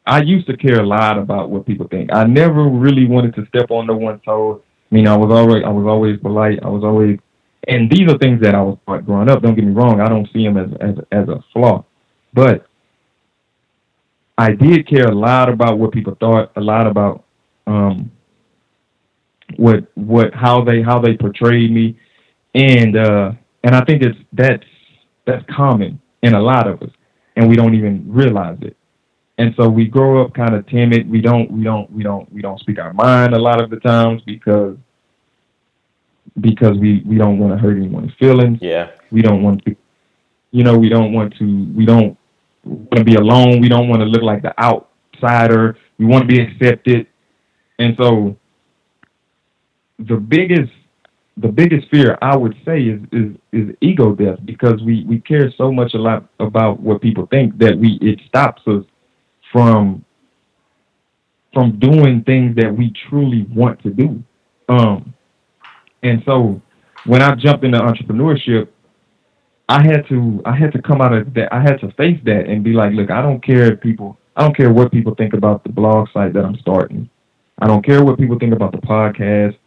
I 0.07 0.21
used 0.21 0.47
to 0.47 0.55
care 0.55 0.79
a 0.79 0.87
lot 0.87 1.17
about 1.17 1.49
what 1.49 1.65
people 1.65 1.85
think. 1.89 2.09
I 2.13 2.23
never 2.23 2.63
really 2.63 3.05
wanted 3.05 3.35
to 3.35 3.45
step 3.47 3.69
on 3.71 3.87
no 3.87 3.97
one's 3.97 4.21
toes. 4.23 4.61
I 4.89 4.95
mean, 4.95 5.05
I 5.05 5.17
was 5.17 5.29
always 5.31 5.63
I 5.65 5.69
was 5.69 5.85
always 5.85 6.17
polite. 6.21 6.59
I 6.63 6.69
was 6.69 6.83
always, 6.83 7.19
and 7.67 7.89
these 7.89 8.11
are 8.11 8.17
things 8.17 8.41
that 8.41 8.55
I 8.55 8.61
was 8.61 8.77
taught 8.85 9.05
growing 9.05 9.29
up. 9.29 9.41
Don't 9.41 9.55
get 9.55 9.65
me 9.65 9.73
wrong. 9.73 10.01
I 10.01 10.09
don't 10.09 10.27
see 10.33 10.43
them 10.43 10.57
as 10.57 10.69
as 10.81 10.95
as 11.11 11.29
a 11.29 11.43
flaw, 11.53 11.85
but 12.33 12.67
I 14.37 14.51
did 14.51 14.87
care 14.87 15.07
a 15.07 15.15
lot 15.15 15.49
about 15.49 15.79
what 15.79 15.91
people 15.91 16.15
thought. 16.19 16.51
A 16.55 16.61
lot 16.61 16.87
about 16.87 17.23
um, 17.65 18.11
what 19.57 19.85
what 19.95 20.33
how 20.33 20.63
they 20.63 20.81
how 20.81 20.99
they 20.99 21.15
portrayed 21.17 21.71
me, 21.71 21.97
and 22.53 22.97
uh, 22.97 23.31
and 23.63 23.75
I 23.75 23.83
think 23.85 24.03
it's 24.03 24.17
that's 24.33 24.63
that's 25.25 25.45
common 25.55 25.99
in 26.23 26.33
a 26.33 26.41
lot 26.41 26.67
of 26.67 26.81
us, 26.81 26.91
and 27.35 27.49
we 27.49 27.55
don't 27.55 27.75
even 27.75 28.03
realize 28.07 28.57
it 28.61 28.77
and 29.37 29.53
so 29.55 29.69
we 29.69 29.85
grow 29.85 30.23
up 30.23 30.33
kind 30.33 30.55
of 30.55 30.65
timid. 30.67 31.09
We 31.09 31.21
don't 31.21 31.51
we 31.51 31.63
don't 31.63 31.91
we 31.91 32.03
don't 32.03 32.31
we 32.33 32.41
don't 32.41 32.59
speak 32.59 32.79
our 32.79 32.93
mind 32.93 33.33
a 33.33 33.39
lot 33.39 33.61
of 33.61 33.69
the 33.69 33.79
times 33.79 34.21
because 34.25 34.77
because 36.39 36.77
we 36.77 37.03
we 37.05 37.17
don't 37.17 37.39
want 37.39 37.53
to 37.53 37.57
hurt 37.57 37.77
anyone's 37.77 38.13
feelings. 38.19 38.59
Yeah. 38.61 38.91
We 39.11 39.21
don't 39.21 39.41
want 39.41 39.63
to, 39.65 39.75
you 40.51 40.63
know, 40.63 40.77
we 40.77 40.89
don't 40.89 41.13
want 41.13 41.35
to 41.37 41.45
we 41.75 41.85
don't 41.85 42.17
want 42.63 42.97
to 42.97 43.03
be 43.03 43.15
alone. 43.15 43.61
We 43.61 43.69
don't 43.69 43.87
want 43.89 44.01
to 44.01 44.05
look 44.05 44.23
like 44.23 44.41
the 44.41 44.53
outsider. 44.59 45.77
We 45.97 46.05
want 46.05 46.23
to 46.23 46.27
be 46.27 46.41
accepted, 46.41 47.07
and 47.79 47.95
so 47.99 48.37
the 49.99 50.17
biggest 50.17 50.71
the 51.37 51.47
biggest 51.47 51.89
fear 51.89 52.17
I 52.21 52.35
would 52.35 52.55
say 52.65 52.81
is 52.83 53.01
is 53.11 53.35
is 53.51 53.75
ego 53.81 54.13
death 54.13 54.39
because 54.45 54.81
we 54.83 55.03
we 55.05 55.19
care 55.19 55.51
so 55.57 55.71
much 55.71 55.93
a 55.93 55.97
lot 55.97 56.27
about 56.39 56.79
what 56.79 57.01
people 57.01 57.27
think 57.27 57.57
that 57.59 57.77
we 57.77 57.97
it 58.01 58.19
stops 58.27 58.61
us 58.67 58.83
from 59.51 60.03
from 61.53 61.79
doing 61.79 62.23
things 62.23 62.55
that 62.57 62.75
we 62.75 62.93
truly 63.09 63.47
want 63.53 63.81
to 63.81 63.89
do. 63.89 64.23
Um, 64.69 65.13
and 66.03 66.21
so 66.25 66.61
when 67.05 67.21
I 67.21 67.35
jumped 67.35 67.63
into 67.63 67.79
entrepreneurship, 67.79 68.67
I 69.69 69.83
had 69.83 70.07
to 70.09 70.41
I 70.45 70.55
had 70.55 70.71
to 70.73 70.81
come 70.81 71.01
out 71.01 71.13
of 71.13 71.33
that. 71.33 71.53
I 71.53 71.61
had 71.61 71.79
to 71.81 71.91
face 71.93 72.19
that 72.25 72.47
and 72.47 72.63
be 72.63 72.73
like, 72.73 72.93
look, 72.93 73.11
I 73.11 73.21
don't 73.21 73.43
care 73.43 73.73
if 73.73 73.81
people 73.81 74.17
I 74.35 74.43
don't 74.43 74.55
care 74.55 74.71
what 74.71 74.91
people 74.91 75.15
think 75.15 75.33
about 75.33 75.63
the 75.63 75.69
blog 75.69 76.09
site 76.13 76.33
that 76.33 76.45
I'm 76.45 76.57
starting. 76.57 77.09
I 77.59 77.67
don't 77.67 77.85
care 77.85 78.03
what 78.03 78.19
people 78.19 78.37
think 78.37 78.53
about 78.53 78.71
the 78.71 78.77
podcast, 78.77 79.57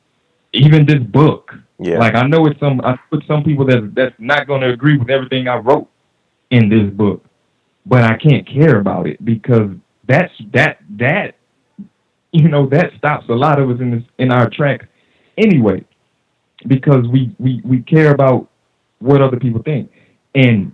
even 0.52 0.86
this 0.86 1.02
book. 1.02 1.52
Yeah. 1.78 1.98
Like 1.98 2.14
I 2.14 2.26
know 2.26 2.46
it's 2.46 2.60
some 2.60 2.80
I 2.82 2.96
put 3.10 3.24
some 3.26 3.42
people 3.42 3.66
that 3.66 3.92
that's 3.94 4.14
not 4.18 4.46
going 4.46 4.60
to 4.60 4.70
agree 4.70 4.96
with 4.96 5.10
everything 5.10 5.48
I 5.48 5.56
wrote 5.56 5.88
in 6.50 6.68
this 6.68 6.92
book 6.92 7.24
but 7.86 8.04
I 8.04 8.16
can't 8.16 8.46
care 8.46 8.78
about 8.78 9.06
it 9.06 9.22
because 9.24 9.70
that's 10.06 10.32
that 10.52 10.78
that 10.98 11.34
you 12.32 12.48
know 12.48 12.68
that 12.68 12.92
stops 12.98 13.26
a 13.28 13.34
lot 13.34 13.60
of 13.60 13.70
us 13.70 13.80
in 13.80 13.90
this 13.90 14.02
in 14.18 14.30
our 14.32 14.48
tracks 14.48 14.86
anyway 15.36 15.84
because 16.66 17.06
we 17.08 17.34
we 17.38 17.60
we 17.64 17.82
care 17.82 18.12
about 18.12 18.48
what 18.98 19.22
other 19.22 19.38
people 19.38 19.62
think. 19.62 19.90
And 20.34 20.72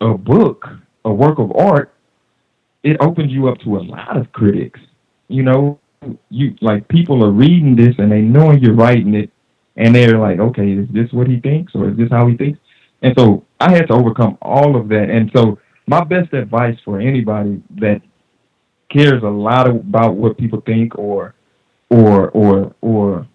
a 0.00 0.14
book 0.14 0.66
a 1.04 1.12
work 1.12 1.38
of 1.38 1.54
art 1.56 1.94
it 2.82 2.96
opens 3.00 3.32
you 3.32 3.48
up 3.48 3.58
to 3.60 3.76
a 3.76 3.82
lot 3.82 4.16
of 4.16 4.30
critics. 4.32 4.80
You 5.28 5.42
know 5.42 5.78
you 6.28 6.54
like 6.60 6.86
people 6.88 7.24
are 7.24 7.30
reading 7.30 7.74
this 7.74 7.94
and 7.98 8.12
they 8.12 8.20
know 8.20 8.52
you're 8.52 8.74
writing 8.74 9.14
it 9.14 9.30
and 9.76 9.94
they're 9.94 10.18
like 10.18 10.38
okay 10.38 10.72
is 10.72 10.86
this 10.92 11.10
what 11.12 11.26
he 11.26 11.40
thinks 11.40 11.74
or 11.74 11.90
is 11.90 11.96
this 11.96 12.10
how 12.10 12.26
he 12.26 12.36
thinks? 12.36 12.58
And 13.02 13.14
so 13.18 13.44
i 13.60 13.70
had 13.70 13.88
to 13.88 13.94
overcome 13.94 14.38
all 14.42 14.76
of 14.76 14.88
that. 14.88 15.10
And 15.10 15.30
so 15.34 15.58
my 15.86 16.02
best 16.04 16.32
advice 16.32 16.76
for 16.84 17.00
anybody 17.00 17.62
that 17.76 18.00
cares 18.90 19.22
a 19.22 19.28
lot 19.28 19.68
about 19.68 20.14
what 20.14 20.38
people 20.38 20.60
think 20.60 20.98
or 20.98 21.34
or 21.90 22.30
or 22.30 22.74
or 22.80 23.26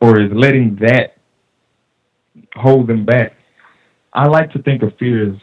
or 0.00 0.20
is 0.20 0.30
letting 0.32 0.76
that 0.76 1.16
hold 2.56 2.86
them 2.86 3.04
back. 3.04 3.34
I 4.12 4.26
like 4.26 4.50
to 4.52 4.62
think 4.62 4.82
of 4.82 4.96
fear 4.98 5.30
as 5.30 5.36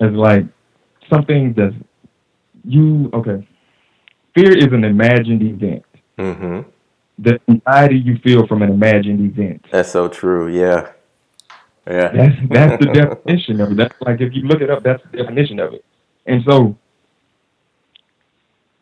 as 0.00 0.12
like 0.12 0.44
something 1.08 1.54
that 1.54 1.74
you 2.64 3.10
okay. 3.14 3.46
Fear 4.34 4.56
is 4.56 4.72
an 4.72 4.84
imagined 4.84 5.42
event. 5.42 5.84
Mm-hmm. 6.18 6.68
The 7.18 7.38
anxiety 7.48 7.98
you 7.98 8.18
feel 8.18 8.46
from 8.46 8.62
an 8.62 8.70
imagined 8.70 9.20
event. 9.20 9.64
That's 9.70 9.90
so 9.90 10.08
true. 10.08 10.48
Yeah. 10.48 10.92
Yeah. 11.86 12.12
That's 12.12 12.34
that's 12.50 12.84
the 12.84 12.92
definition 12.94 13.60
of 13.60 13.72
it. 13.72 13.76
That's 13.76 13.94
like 14.00 14.20
if 14.20 14.34
you 14.34 14.42
look 14.42 14.60
it 14.60 14.70
up, 14.70 14.82
that's 14.82 15.02
the 15.10 15.18
definition 15.18 15.60
of 15.60 15.74
it. 15.74 15.84
And 16.26 16.42
so 16.48 16.76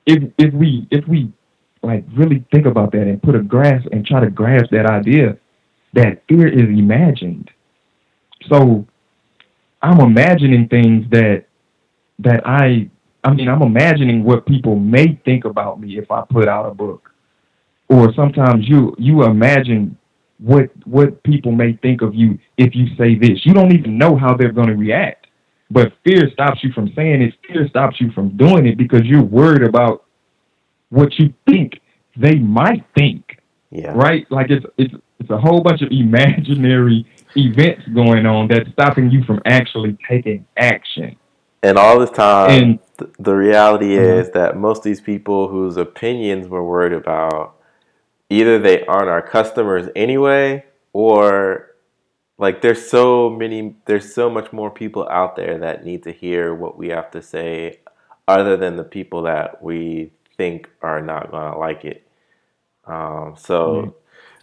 if 0.07 0.23
if 0.39 0.55
we 0.55 0.87
if 0.91 1.07
we 1.07 1.33
like 1.83 2.05
really 2.15 2.45
think 2.53 2.67
about 2.67 2.93
that 2.93 3.03
and 3.03 3.23
put 3.23 3.35
a 3.35 3.43
grasp 3.43 3.87
and 3.93 4.05
try 4.05 4.21
to 4.21 4.31
grasp 4.31 4.71
that 4.71 4.87
idea 4.87 5.37
that 5.95 6.23
fear 6.29 6.47
is 6.47 6.69
imagined. 6.69 7.51
So 8.49 8.87
I'm 9.83 10.01
imagining 10.01 10.69
things 10.69 11.07
that 11.11 11.45
that 12.21 12.47
I 12.47 12.91
I 13.25 13.33
mean 13.33 13.49
I'm 13.49 13.63
imagining 13.63 14.25
what 14.25 14.47
people 14.47 14.77
may 14.77 15.21
think 15.25 15.45
about 15.45 15.81
me 15.81 15.99
if 15.99 16.11
I 16.11 16.23
put 16.29 16.49
out 16.49 16.67
a 16.67 16.75
book. 16.75 17.11
Or 17.89 18.13
sometimes 18.15 18.69
you 18.69 18.95
you 18.99 19.25
imagine 19.25 19.97
what 20.39 20.71
what 20.87 21.23
people 21.23 21.53
may 21.53 21.75
think 21.83 22.03
of 22.03 22.15
you 22.15 22.39
if 22.57 22.75
you 22.75 22.87
say 22.97 23.15
this. 23.15 23.45
You 23.45 23.55
don't 23.55 23.73
even 23.73 23.99
know 23.99 24.17
how 24.17 24.37
they're 24.37 24.53
going 24.53 24.69
to 24.69 24.77
react. 24.77 25.27
But 25.71 25.93
fear 26.05 26.29
stops 26.33 26.65
you 26.65 26.73
from 26.73 26.93
saying 26.97 27.23
it. 27.23 27.35
Fear 27.47 27.69
stops 27.69 28.01
you 28.01 28.11
from 28.13 28.37
doing 28.37 28.67
it 28.67 28.77
because 28.77 29.03
you're 29.05 29.23
worried 29.23 29.63
about 29.63 30.05
what 30.91 31.19
you 31.19 31.33
think 31.49 31.81
they 32.17 32.37
might 32.37 32.85
think. 32.97 33.39
Yeah. 33.71 33.93
Right? 33.95 34.31
Like 34.31 34.51
it's 34.51 34.67
it's 34.77 34.95
it's 35.19 35.31
a 35.31 35.39
whole 35.39 35.61
bunch 35.63 35.83
of 35.83 35.89
imaginary 35.93 37.07
events 37.37 37.87
going 37.95 38.27
on 38.27 38.49
that's 38.49 38.71
stopping 38.73 39.11
you 39.11 39.23
from 39.25 39.41
actually 39.47 39.97
taking 40.09 40.45
action. 40.57 41.17
And 41.63 41.77
all 41.79 41.99
this 41.99 42.11
time, 42.11 42.51
And- 42.51 42.79
th- 42.99 43.11
the 43.19 43.35
reality 43.35 43.97
Mhm. 43.97 44.19
is 44.21 44.31
that 44.31 44.57
most 44.57 44.79
of 44.79 44.85
these 44.85 45.01
people 45.01 45.49
whose 45.49 45.77
opinions 45.77 46.49
we're 46.49 46.63
worried 46.63 46.95
about, 46.95 47.55
either 48.31 48.59
they 48.59 48.85
aren't 48.87 49.09
our 49.11 49.23
customers 49.23 49.89
anyway, 49.95 50.65
or 50.93 51.67
like 52.39 52.63
there's 52.63 52.89
so 52.89 53.29
many, 53.29 53.77
there's 53.85 54.13
so 54.15 54.31
much 54.31 54.53
more 54.53 54.71
people 54.71 55.07
out 55.11 55.37
there 55.37 55.59
that 55.59 55.85
need 55.85 56.03
to 56.05 56.13
hear 56.13 56.55
what 56.55 56.79
we 56.79 56.89
have 56.89 57.11
to 57.11 57.21
say, 57.23 57.81
other 58.27 58.57
than 58.57 58.77
the 58.77 58.85
people 58.85 59.23
that 59.23 59.63
we 59.63 60.11
think 60.41 60.71
are 60.81 61.03
not 61.03 61.31
gonna 61.31 61.59
like 61.59 61.85
it. 61.85 62.03
Um, 62.87 63.35
so, 63.37 63.95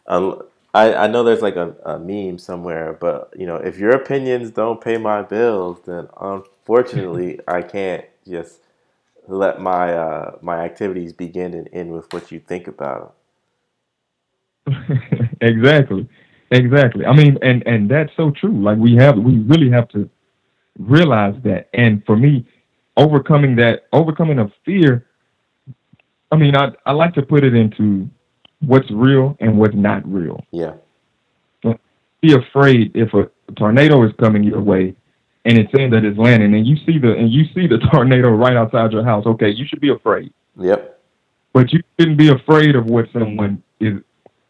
um, 0.06 0.44
I, 0.76 0.94
I 0.94 1.08
know 1.08 1.24
there's 1.24 1.42
like 1.42 1.56
a, 1.56 1.76
a 1.86 1.98
meme 1.98 2.38
somewhere, 2.38 2.94
but 2.94 3.34
you 3.36 3.48
know, 3.48 3.56
if 3.56 3.80
your 3.80 3.90
opinions 3.92 4.52
don't 4.52 4.80
pay 4.80 4.98
my 5.00 5.24
bills, 5.24 5.80
then 5.88 6.08
unfortunately, 6.22 7.40
I 7.48 7.64
can't 7.64 8.06
just 8.28 8.60
let 9.28 9.60
my 9.60 9.92
uh, 9.92 10.38
my 10.44 10.60
activities 10.64 11.14
begin 11.14 11.56
and 11.56 11.68
end 11.74 11.92
with 11.94 12.14
what 12.14 12.32
you 12.32 12.40
think 12.40 12.68
about 12.68 13.16
them. 14.68 14.78
exactly. 15.42 16.08
Exactly. 16.52 17.06
I 17.08 17.14
mean, 17.16 17.40
and 17.42 17.66
and 17.66 17.90
that's 17.90 18.12
so 18.16 18.30
true. 18.30 18.62
Like 18.62 18.78
we 18.78 18.96
have, 18.98 19.18
we 19.18 19.40
really 19.40 19.72
have 19.72 19.90
to 19.90 20.08
realize 20.78 21.36
that. 21.44 21.70
And 21.74 22.06
for 22.06 22.16
me, 22.16 22.48
overcoming 22.98 23.56
that, 23.56 23.88
overcoming 23.94 24.38
a 24.38 24.52
fear. 24.64 25.07
I 26.32 26.36
mean, 26.36 26.56
I 26.56 26.72
I 26.86 26.92
like 26.92 27.14
to 27.16 27.22
put 27.22 27.44
it 27.44 27.54
into 27.54 28.10
what's 28.62 28.90
real 28.92 29.38
and 29.40 29.58
what's 29.58 29.76
not 29.76 30.08
real. 30.12 30.44
Yeah, 30.52 30.74
Be 32.22 32.34
afraid 32.34 32.92
if 32.96 33.14
a 33.14 33.30
tornado 33.56 34.04
is 34.04 34.12
coming 34.20 34.44
your 34.44 34.62
way, 34.62 34.96
and 35.46 35.58
it's 35.58 35.72
saying 35.76 35.92
that 35.92 36.04
it's 36.04 36.18
landing, 36.18 36.54
and 36.54 36.66
you 36.66 36.76
see 36.86 36.98
the 36.98 37.14
and 37.14 37.32
you 37.32 37.46
see 37.54 37.68
the 37.68 37.78
tornado 37.92 38.30
right 38.30 38.58
outside 38.58 38.92
your 38.92 39.04
house. 39.04 39.26
Okay, 39.26 39.50
you 39.50 39.66
should 39.68 39.82
be 39.82 39.92
afraid, 39.92 40.34
yep, 40.58 41.00
but 41.54 41.72
you 41.72 41.82
shouldn't 42.00 42.18
be 42.18 42.30
afraid 42.30 42.76
of 42.76 42.86
what 42.86 43.06
someone 43.14 43.64
is 43.80 44.02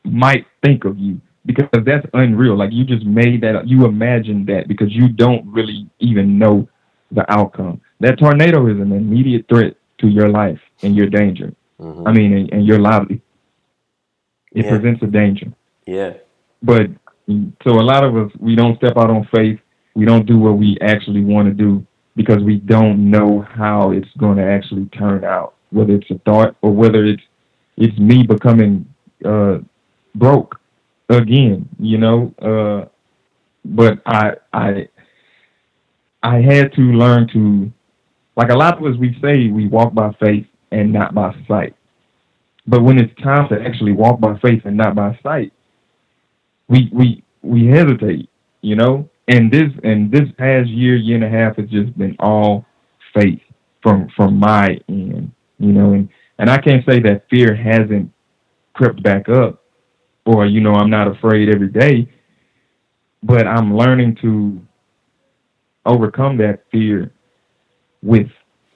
might 0.04 0.46
think 0.64 0.86
of 0.86 0.98
you 0.98 1.20
because 1.46 1.68
that's 1.86 2.06
unreal. 2.14 2.58
Like 2.58 2.72
you 2.72 2.84
just 2.86 3.06
made 3.06 3.42
that 3.42 3.56
up. 3.56 3.64
You 3.66 3.86
imagined 3.86 4.48
that 4.48 4.68
because 4.68 4.92
you 4.92 5.10
don't 5.10 5.46
really 5.48 5.90
even 6.00 6.38
know 6.38 6.68
the 7.12 7.30
outcome. 7.32 7.82
That 8.00 8.20
tornado 8.20 8.68
is 8.68 8.80
an 8.80 8.92
immediate 8.92 9.46
threat 9.50 9.76
to 10.00 10.08
your 10.08 10.30
life 10.30 10.60
and 10.84 10.96
your 10.96 11.08
danger. 11.08 11.54
Hmm 11.80 12.08
I 12.08 12.12
mean, 12.12 12.34
and, 12.34 12.54
and 12.54 12.66
your 12.66 12.80
livelihood. 12.80 13.22
It 14.54 14.66
Yeah. 14.66 14.70
presents 14.70 15.04
a 15.04 15.08
danger. 15.08 15.52
yeah, 15.86 16.14
But 16.64 16.88
so 17.64 17.72
a 17.80 17.86
lot 17.92 18.04
of 18.04 18.16
us, 18.16 18.32
we 18.40 18.56
don't 18.56 18.78
step 18.78 18.98
out 18.98 19.10
on 19.10 19.26
faith. 19.34 19.60
We 19.96 20.06
don't 20.06 20.26
do 20.26 20.38
what 20.40 20.58
we 20.58 20.78
actually 20.82 21.24
want 21.24 21.48
to 21.48 21.54
do 21.54 21.86
because 22.16 22.42
we 22.44 22.58
don't 22.58 23.10
know 23.12 23.42
how 23.42 23.92
it's 23.92 24.10
going 24.18 24.38
to 24.38 24.44
actually 24.44 24.86
turn 24.88 25.24
out. 25.24 25.56
Whether 25.72 25.94
it's 25.96 26.10
a 26.12 26.18
thought 26.20 26.56
or 26.62 26.72
whether 26.72 27.04
it's 27.06 27.24
it's 27.78 27.98
me 28.00 28.24
becoming 28.24 28.86
uh, 29.26 29.60
broke 30.16 30.60
again. 31.10 31.68
You 31.80 31.98
know. 31.98 32.34
Uh, 32.42 32.86
but 33.66 34.00
I 34.06 34.36
I 34.54 34.88
I 36.24 36.42
had 36.42 36.74
to 36.74 36.82
learn 36.82 37.28
to 37.34 37.72
like 38.36 38.50
a 38.50 38.56
lot 38.56 38.78
of 38.78 38.86
us, 38.86 38.98
we 38.98 39.18
say 39.22 39.48
we 39.50 39.68
walk 39.68 39.94
by 39.94 40.12
faith 40.20 40.46
and 40.72 40.92
not 40.92 41.14
by 41.14 41.36
sight. 41.48 41.76
But 42.68 42.84
when 42.84 42.98
it's 43.00 43.14
time 43.22 43.48
to 43.50 43.62
actually 43.62 43.94
walk 43.94 44.20
by 44.20 44.38
faith 44.40 44.64
and 44.66 44.76
not 44.76 44.96
by 44.96 45.18
sight, 45.24 45.54
we 46.68 46.90
we 46.94 47.24
we 47.42 47.68
hesitate, 47.68 48.30
you 48.62 48.76
know. 48.76 49.10
And 49.30 49.52
this 49.52 49.72
and 49.84 50.12
this 50.12 50.30
past 50.38 50.70
year, 50.70 50.96
year 50.96 51.16
and 51.16 51.24
a 51.24 51.30
half 51.30 51.58
has 51.58 51.70
just 51.70 51.98
been 51.98 52.16
all 52.20 52.66
faith 53.14 53.42
from 53.82 54.10
from 54.16 54.38
my 54.38 54.80
end, 54.90 55.32
you 55.60 55.72
know. 55.72 55.94
And 55.94 56.10
and 56.40 56.50
I 56.50 56.58
can't 56.58 56.86
say 56.86 57.00
that 57.02 57.24
fear 57.30 57.56
hasn't 57.56 58.12
crept 58.74 59.02
back 59.02 59.30
up, 59.30 59.64
or 60.26 60.46
you 60.46 60.62
know, 60.62 60.74
I'm 60.74 60.90
not 60.90 61.08
afraid 61.08 61.54
every 61.54 61.70
day. 61.70 62.10
But 63.24 63.48
I'm 63.48 63.76
learning 63.76 64.18
to 64.22 64.62
overcome 65.86 66.38
that 66.38 66.64
fear 66.72 67.12
with 68.04 68.28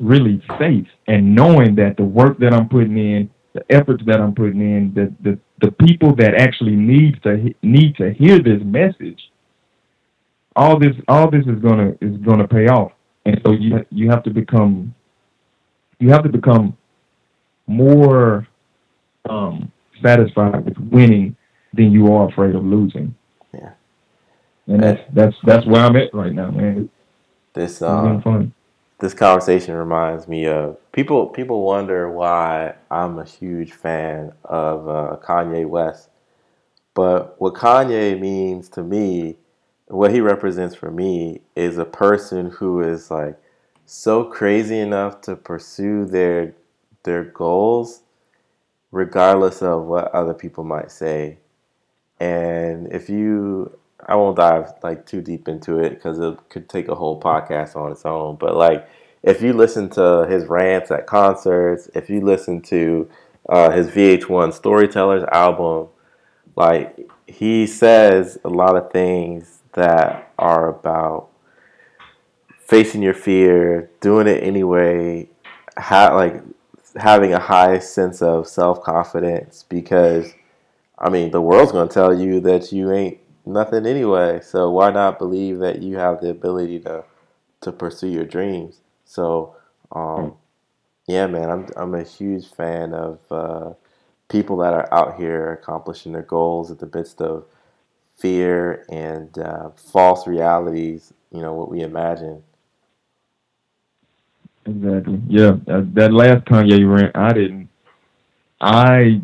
really 0.01 0.41
safe 0.59 0.87
and 1.07 1.35
knowing 1.35 1.75
that 1.75 1.95
the 1.97 2.03
work 2.03 2.39
that 2.39 2.53
I'm 2.53 2.67
putting 2.67 2.97
in, 2.97 3.29
the 3.53 3.63
efforts 3.69 4.03
that 4.05 4.19
I'm 4.19 4.33
putting 4.33 4.61
in, 4.61 4.93
the 4.93 5.13
the, 5.21 5.39
the 5.61 5.71
people 5.71 6.15
that 6.15 6.35
actually 6.35 6.75
need 6.75 7.21
to 7.23 7.53
need 7.61 7.95
to 7.97 8.11
hear 8.13 8.39
this 8.39 8.61
message, 8.63 9.31
all 10.55 10.79
this 10.79 10.95
all 11.07 11.29
this 11.29 11.45
is 11.45 11.59
gonna 11.59 11.93
is 12.01 12.17
gonna 12.17 12.47
pay 12.47 12.67
off. 12.67 12.91
And 13.25 13.39
so 13.45 13.51
you 13.51 13.85
you 13.91 14.09
have 14.09 14.23
to 14.23 14.29
become 14.31 14.93
you 15.99 16.09
have 16.09 16.23
to 16.23 16.29
become 16.29 16.75
more 17.67 18.47
um, 19.29 19.71
satisfied 20.01 20.65
with 20.65 20.77
winning 20.77 21.35
than 21.73 21.91
you 21.91 22.13
are 22.13 22.27
afraid 22.27 22.55
of 22.55 22.65
losing. 22.65 23.15
Yeah. 23.53 23.71
And 24.67 24.83
that's 24.83 25.01
that's 25.13 25.35
that's 25.43 25.65
where 25.65 25.81
I'm 25.83 25.95
at 25.95 26.13
right 26.13 26.33
now, 26.33 26.51
man. 26.51 26.89
This 27.53 27.81
um, 27.81 28.21
fun. 28.21 28.53
This 29.01 29.15
conversation 29.15 29.73
reminds 29.73 30.27
me 30.27 30.45
of 30.45 30.77
people. 30.91 31.25
People 31.25 31.63
wonder 31.63 32.09
why 32.09 32.75
I'm 32.91 33.17
a 33.17 33.25
huge 33.25 33.73
fan 33.73 34.31
of 34.45 34.87
uh, 34.87 35.17
Kanye 35.23 35.67
West, 35.67 36.09
but 36.93 37.35
what 37.41 37.55
Kanye 37.55 38.19
means 38.19 38.69
to 38.69 38.83
me, 38.83 39.37
what 39.87 40.13
he 40.13 40.21
represents 40.21 40.75
for 40.75 40.91
me, 40.91 41.41
is 41.55 41.79
a 41.79 41.85
person 41.85 42.51
who 42.51 42.81
is 42.81 43.09
like 43.09 43.37
so 43.87 44.23
crazy 44.23 44.77
enough 44.77 45.19
to 45.21 45.35
pursue 45.35 46.05
their 46.05 46.53
their 47.03 47.23
goals, 47.23 48.03
regardless 48.91 49.63
of 49.63 49.85
what 49.85 50.13
other 50.13 50.35
people 50.35 50.63
might 50.63 50.91
say. 50.91 51.39
And 52.19 52.93
if 52.93 53.09
you, 53.09 53.79
I 54.07 54.15
won't 54.15 54.37
dive 54.37 54.73
like 54.83 55.05
too 55.05 55.21
deep 55.21 55.47
into 55.47 55.79
it 55.79 55.91
because 55.91 56.19
it 56.19 56.37
could 56.49 56.69
take 56.69 56.87
a 56.87 56.95
whole 56.95 57.19
podcast 57.19 57.75
on 57.75 57.91
its 57.91 58.05
own. 58.05 58.35
But 58.37 58.55
like, 58.55 58.87
if 59.23 59.41
you 59.41 59.53
listen 59.53 59.89
to 59.91 60.25
his 60.29 60.45
rants 60.45 60.91
at 60.91 61.07
concerts, 61.07 61.89
if 61.93 62.09
you 62.09 62.21
listen 62.21 62.61
to 62.63 63.09
uh, 63.49 63.69
his 63.71 63.87
VH1 63.87 64.53
Storytellers 64.53 65.23
album, 65.31 65.89
like 66.55 67.09
he 67.27 67.67
says 67.67 68.37
a 68.43 68.49
lot 68.49 68.75
of 68.75 68.91
things 68.91 69.61
that 69.73 70.31
are 70.37 70.69
about 70.69 71.29
facing 72.59 73.01
your 73.01 73.13
fear, 73.13 73.89
doing 73.99 74.27
it 74.27 74.43
anyway, 74.43 75.29
ha- 75.77 76.13
like 76.15 76.41
having 76.97 77.33
a 77.33 77.39
high 77.39 77.79
sense 77.79 78.21
of 78.21 78.47
self 78.47 78.81
confidence 78.83 79.63
because 79.69 80.33
I 80.97 81.09
mean 81.09 81.31
the 81.31 81.41
world's 81.41 81.71
gonna 81.71 81.89
tell 81.89 82.17
you 82.17 82.39
that 82.41 82.71
you 82.71 82.91
ain't 82.91 83.19
nothing 83.53 83.85
anyway. 83.85 84.41
So 84.41 84.69
why 84.71 84.91
not 84.91 85.19
believe 85.19 85.59
that 85.59 85.81
you 85.81 85.97
have 85.97 86.21
the 86.21 86.29
ability 86.29 86.79
to 86.81 87.05
to 87.61 87.71
pursue 87.71 88.09
your 88.09 88.25
dreams? 88.25 88.81
So 89.05 89.55
um, 89.91 90.35
yeah, 91.07 91.27
man, 91.27 91.49
I'm 91.49 91.67
I'm 91.77 91.95
a 91.95 92.03
huge 92.03 92.47
fan 92.49 92.93
of 92.93 93.19
uh, 93.31 93.73
people 94.29 94.57
that 94.57 94.73
are 94.73 94.93
out 94.93 95.17
here 95.17 95.53
accomplishing 95.53 96.13
their 96.13 96.23
goals 96.23 96.71
at 96.71 96.79
the 96.79 96.89
midst 96.93 97.21
of 97.21 97.45
fear 98.17 98.85
and 98.89 99.37
uh, 99.39 99.71
false 99.71 100.27
realities. 100.27 101.13
You 101.31 101.41
know 101.41 101.53
what 101.53 101.69
we 101.69 101.81
imagine. 101.81 102.43
Exactly. 104.65 105.21
Yeah. 105.27 105.57
That, 105.67 105.91
that 105.95 106.13
last 106.13 106.45
Kanye 106.45 106.87
rant, 106.87 107.15
I 107.15 107.33
didn't. 107.33 107.69
I 108.61 109.21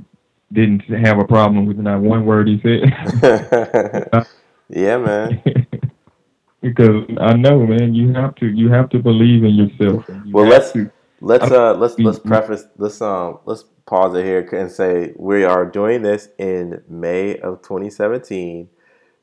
didn't 0.51 0.81
have 0.81 1.19
a 1.19 1.25
problem 1.25 1.65
with 1.65 1.77
not 1.77 2.01
one 2.01 2.25
word 2.25 2.47
he 2.47 2.59
said. 2.61 2.91
yeah, 4.69 4.97
man. 4.97 5.41
because 6.61 7.05
I 7.19 7.33
know, 7.35 7.65
man, 7.65 7.93
you 7.93 8.13
have 8.13 8.35
to 8.35 8.47
you 8.47 8.69
have 8.71 8.89
to 8.89 8.99
believe 8.99 9.43
in 9.43 9.55
yourself. 9.55 10.05
you 10.23 10.33
Well, 10.33 10.45
let's 10.45 10.71
to- 10.73 10.91
let's 11.21 11.51
uh 11.51 11.73
let's 11.75 11.99
let's 11.99 12.19
preface 12.19 12.65
let's 12.77 13.01
um 13.01 13.39
let's 13.45 13.63
pause 13.85 14.15
it 14.15 14.25
here 14.25 14.41
and 14.53 14.71
say 14.71 15.13
we 15.17 15.43
are 15.43 15.65
doing 15.65 16.01
this 16.01 16.29
in 16.37 16.83
May 16.89 17.37
of 17.37 17.61
2017. 17.61 18.69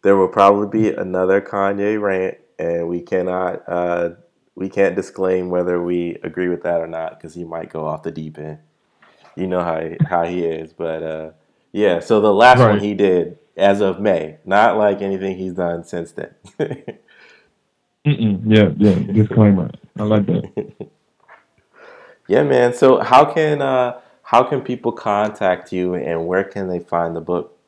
There 0.03 0.17
will 0.17 0.29
probably 0.29 0.69
be 0.69 0.95
another 0.95 1.41
Kanye 1.41 2.01
rant, 2.01 2.39
and 2.59 2.89
we 2.89 3.01
cannot 3.01 3.63
uh 3.69 4.11
we 4.55 4.69
can't 4.69 4.95
disclaim 4.95 5.51
whether 5.51 5.83
we 5.83 6.17
agree 6.23 6.49
with 6.49 6.63
that 6.63 6.81
or 6.81 6.87
not 6.87 7.19
because 7.19 7.35
he 7.35 7.45
might 7.45 7.73
go 7.73 7.87
off 7.87 8.03
the 8.03 8.11
deep 8.13 8.39
end. 8.39 8.59
You 9.37 9.47
know 9.47 9.63
how 9.63 9.81
he, 9.81 9.97
how 10.07 10.25
he 10.25 10.45
is, 10.45 10.73
but 10.73 11.03
uh 11.03 11.31
yeah. 11.73 12.01
So 12.01 12.21
the 12.21 12.33
last 12.33 12.59
one 12.61 12.79
he 12.81 12.95
did 12.95 13.39
as 13.57 13.81
of 13.81 14.01
May, 14.01 14.39
not 14.45 14.77
like 14.77 15.03
anything 15.03 15.37
he's 15.37 15.55
done 15.55 15.85
since 15.85 16.13
then. 16.13 16.35
Mm-mm, 18.07 18.43
yeah, 18.45 18.69
yeah. 18.77 19.13
Disclaimer. 19.13 19.71
I 19.99 20.03
like 20.03 20.27
that. 20.27 20.91
Yeah, 22.27 22.43
man. 22.43 22.73
So 22.73 23.01
how 23.01 23.31
can 23.33 23.61
uh 23.61 24.01
how 24.23 24.43
can 24.43 24.63
people 24.63 24.93
contact 24.93 25.73
you 25.73 25.95
and 25.95 26.27
where 26.27 26.45
can 26.45 26.69
they 26.69 26.81
find 26.81 27.15
the 27.15 27.21
book? 27.21 27.59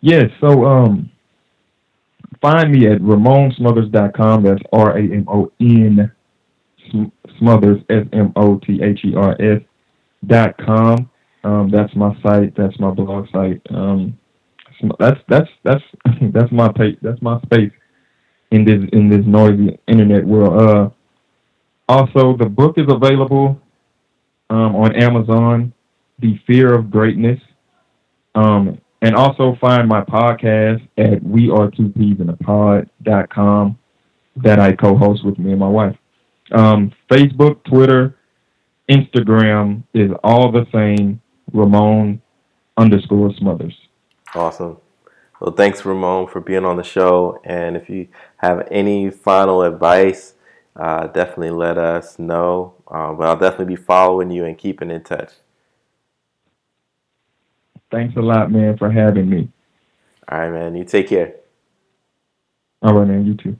Yeah. 0.00 0.28
So 0.40 0.64
um, 0.64 1.10
find 2.40 2.70
me 2.70 2.86
at 2.86 3.00
RamonSmothers.com. 3.00 4.44
That's 4.44 4.62
R 4.72 4.96
A 4.96 5.02
M 5.02 5.24
O 5.28 5.50
N 5.60 6.12
Smothers 7.38 7.82
S 7.90 8.06
M 8.12 8.32
O 8.36 8.58
T 8.58 8.80
H 8.82 9.00
E 9.04 9.14
R 9.14 9.36
S 9.40 9.60
dot 10.26 10.56
com. 10.58 11.10
Um, 11.44 11.70
that's 11.70 11.94
my 11.94 12.16
site. 12.22 12.54
That's 12.56 12.78
my 12.80 12.90
blog 12.90 13.26
site. 13.32 13.60
Um, 13.70 14.18
that's 14.98 15.20
that's 15.28 15.48
that's 15.64 15.82
that's 16.32 16.52
my 16.52 16.72
page. 16.72 16.98
That's 17.02 17.20
my 17.22 17.40
space 17.42 17.72
in 18.50 18.64
this 18.64 18.82
in 18.92 19.08
this 19.08 19.24
noisy 19.26 19.78
internet 19.86 20.24
world. 20.24 20.60
Uh, 20.60 20.90
also, 21.88 22.36
the 22.36 22.46
book 22.48 22.78
is 22.78 22.86
available 22.88 23.60
um, 24.50 24.74
on 24.76 24.94
Amazon. 24.96 25.72
The 26.18 26.38
Fear 26.46 26.74
of 26.74 26.90
Greatness. 26.90 27.40
Um, 28.34 28.78
and 29.02 29.14
also 29.14 29.56
find 29.60 29.88
my 29.88 30.02
podcast 30.02 30.86
at 30.98 31.22
we 31.22 31.50
are 31.50 31.70
two 31.70 31.90
peas 31.90 32.16
in 32.20 32.30
a 32.30 32.36
pod.com 32.36 33.78
that 34.36 34.58
I 34.58 34.72
co-host 34.72 35.24
with 35.24 35.38
me 35.38 35.52
and 35.52 35.60
my 35.60 35.68
wife. 35.68 35.96
Um, 36.52 36.92
Facebook, 37.10 37.64
Twitter, 37.64 38.16
Instagram 38.88 39.82
is 39.94 40.10
all 40.22 40.52
the 40.52 40.66
same. 40.72 41.20
Ramon 41.52 42.20
underscore 42.76 43.34
Smothers. 43.34 43.76
Awesome. 44.34 44.78
Well, 45.40 45.52
thanks, 45.52 45.84
Ramon, 45.84 46.28
for 46.28 46.40
being 46.40 46.64
on 46.64 46.76
the 46.76 46.82
show. 46.82 47.40
And 47.44 47.76
if 47.76 47.88
you 47.88 48.08
have 48.38 48.66
any 48.70 49.10
final 49.10 49.62
advice, 49.62 50.34
uh, 50.74 51.08
definitely 51.08 51.50
let 51.50 51.78
us 51.78 52.18
know. 52.18 52.74
Uh, 52.88 53.12
but 53.12 53.26
I'll 53.26 53.36
definitely 53.36 53.74
be 53.74 53.82
following 53.82 54.30
you 54.30 54.44
and 54.44 54.56
keeping 54.56 54.90
in 54.90 55.02
touch. 55.02 55.32
Thanks 57.90 58.16
a 58.16 58.20
lot, 58.20 58.50
man, 58.50 58.76
for 58.76 58.90
having 58.90 59.28
me. 59.28 59.48
All 60.28 60.38
right, 60.38 60.50
man. 60.50 60.74
You 60.74 60.84
take 60.84 61.08
care. 61.08 61.36
All 62.82 62.94
right, 62.94 63.08
man. 63.08 63.26
You 63.26 63.34
too. 63.34 63.58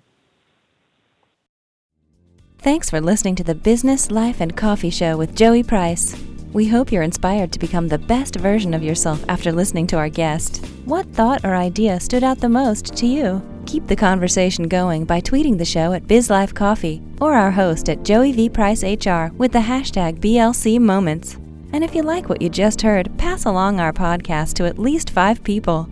Thanks 2.67 2.90
for 2.90 3.00
listening 3.00 3.37
to 3.37 3.44
the 3.44 3.54
Business, 3.54 4.10
Life, 4.10 4.40
and 4.40 4.56
Coffee 4.56 4.90
Show 4.90 5.17
with 5.17 5.37
Joey 5.37 5.62
Price. 5.62 6.21
We 6.52 6.67
hope 6.67 6.90
you're 6.90 7.04
inspired 7.04 7.52
to 7.52 7.60
become 7.60 7.87
the 7.87 7.96
best 7.96 8.35
version 8.35 8.75
of 8.75 8.83
yourself 8.83 9.25
after 9.29 9.52
listening 9.52 9.87
to 9.87 9.96
our 9.96 10.08
guest. 10.08 10.67
What 10.85 11.06
thought 11.10 11.44
or 11.44 11.54
idea 11.54 12.00
stood 12.00 12.25
out 12.25 12.40
the 12.40 12.48
most 12.48 12.96
to 12.96 13.06
you? 13.06 13.40
Keep 13.67 13.87
the 13.87 13.94
conversation 13.94 14.67
going 14.67 15.04
by 15.04 15.21
tweeting 15.21 15.58
the 15.58 15.64
show 15.64 15.92
at 15.92 16.08
BizLifeCoffee 16.08 17.23
or 17.23 17.35
our 17.35 17.52
host 17.52 17.88
at 17.88 18.02
Joey 18.02 18.33
V. 18.33 18.48
Price 18.48 18.83
HR 18.83 19.27
with 19.37 19.52
the 19.52 19.60
hashtag 19.60 20.19
BLC 20.19 20.81
Moments. 20.81 21.37
And 21.73 21.85
if 21.85 21.94
you 21.94 22.02
like 22.02 22.29
what 22.29 22.42
you 22.42 22.48
just 22.48 22.83
heard, 22.83 23.17
pass 23.17 23.44
along 23.44 23.79
our 23.79 23.92
podcast 23.92 24.54
to 24.54 24.67
at 24.67 24.77
least 24.77 25.10
five 25.10 25.44
people. 25.44 25.88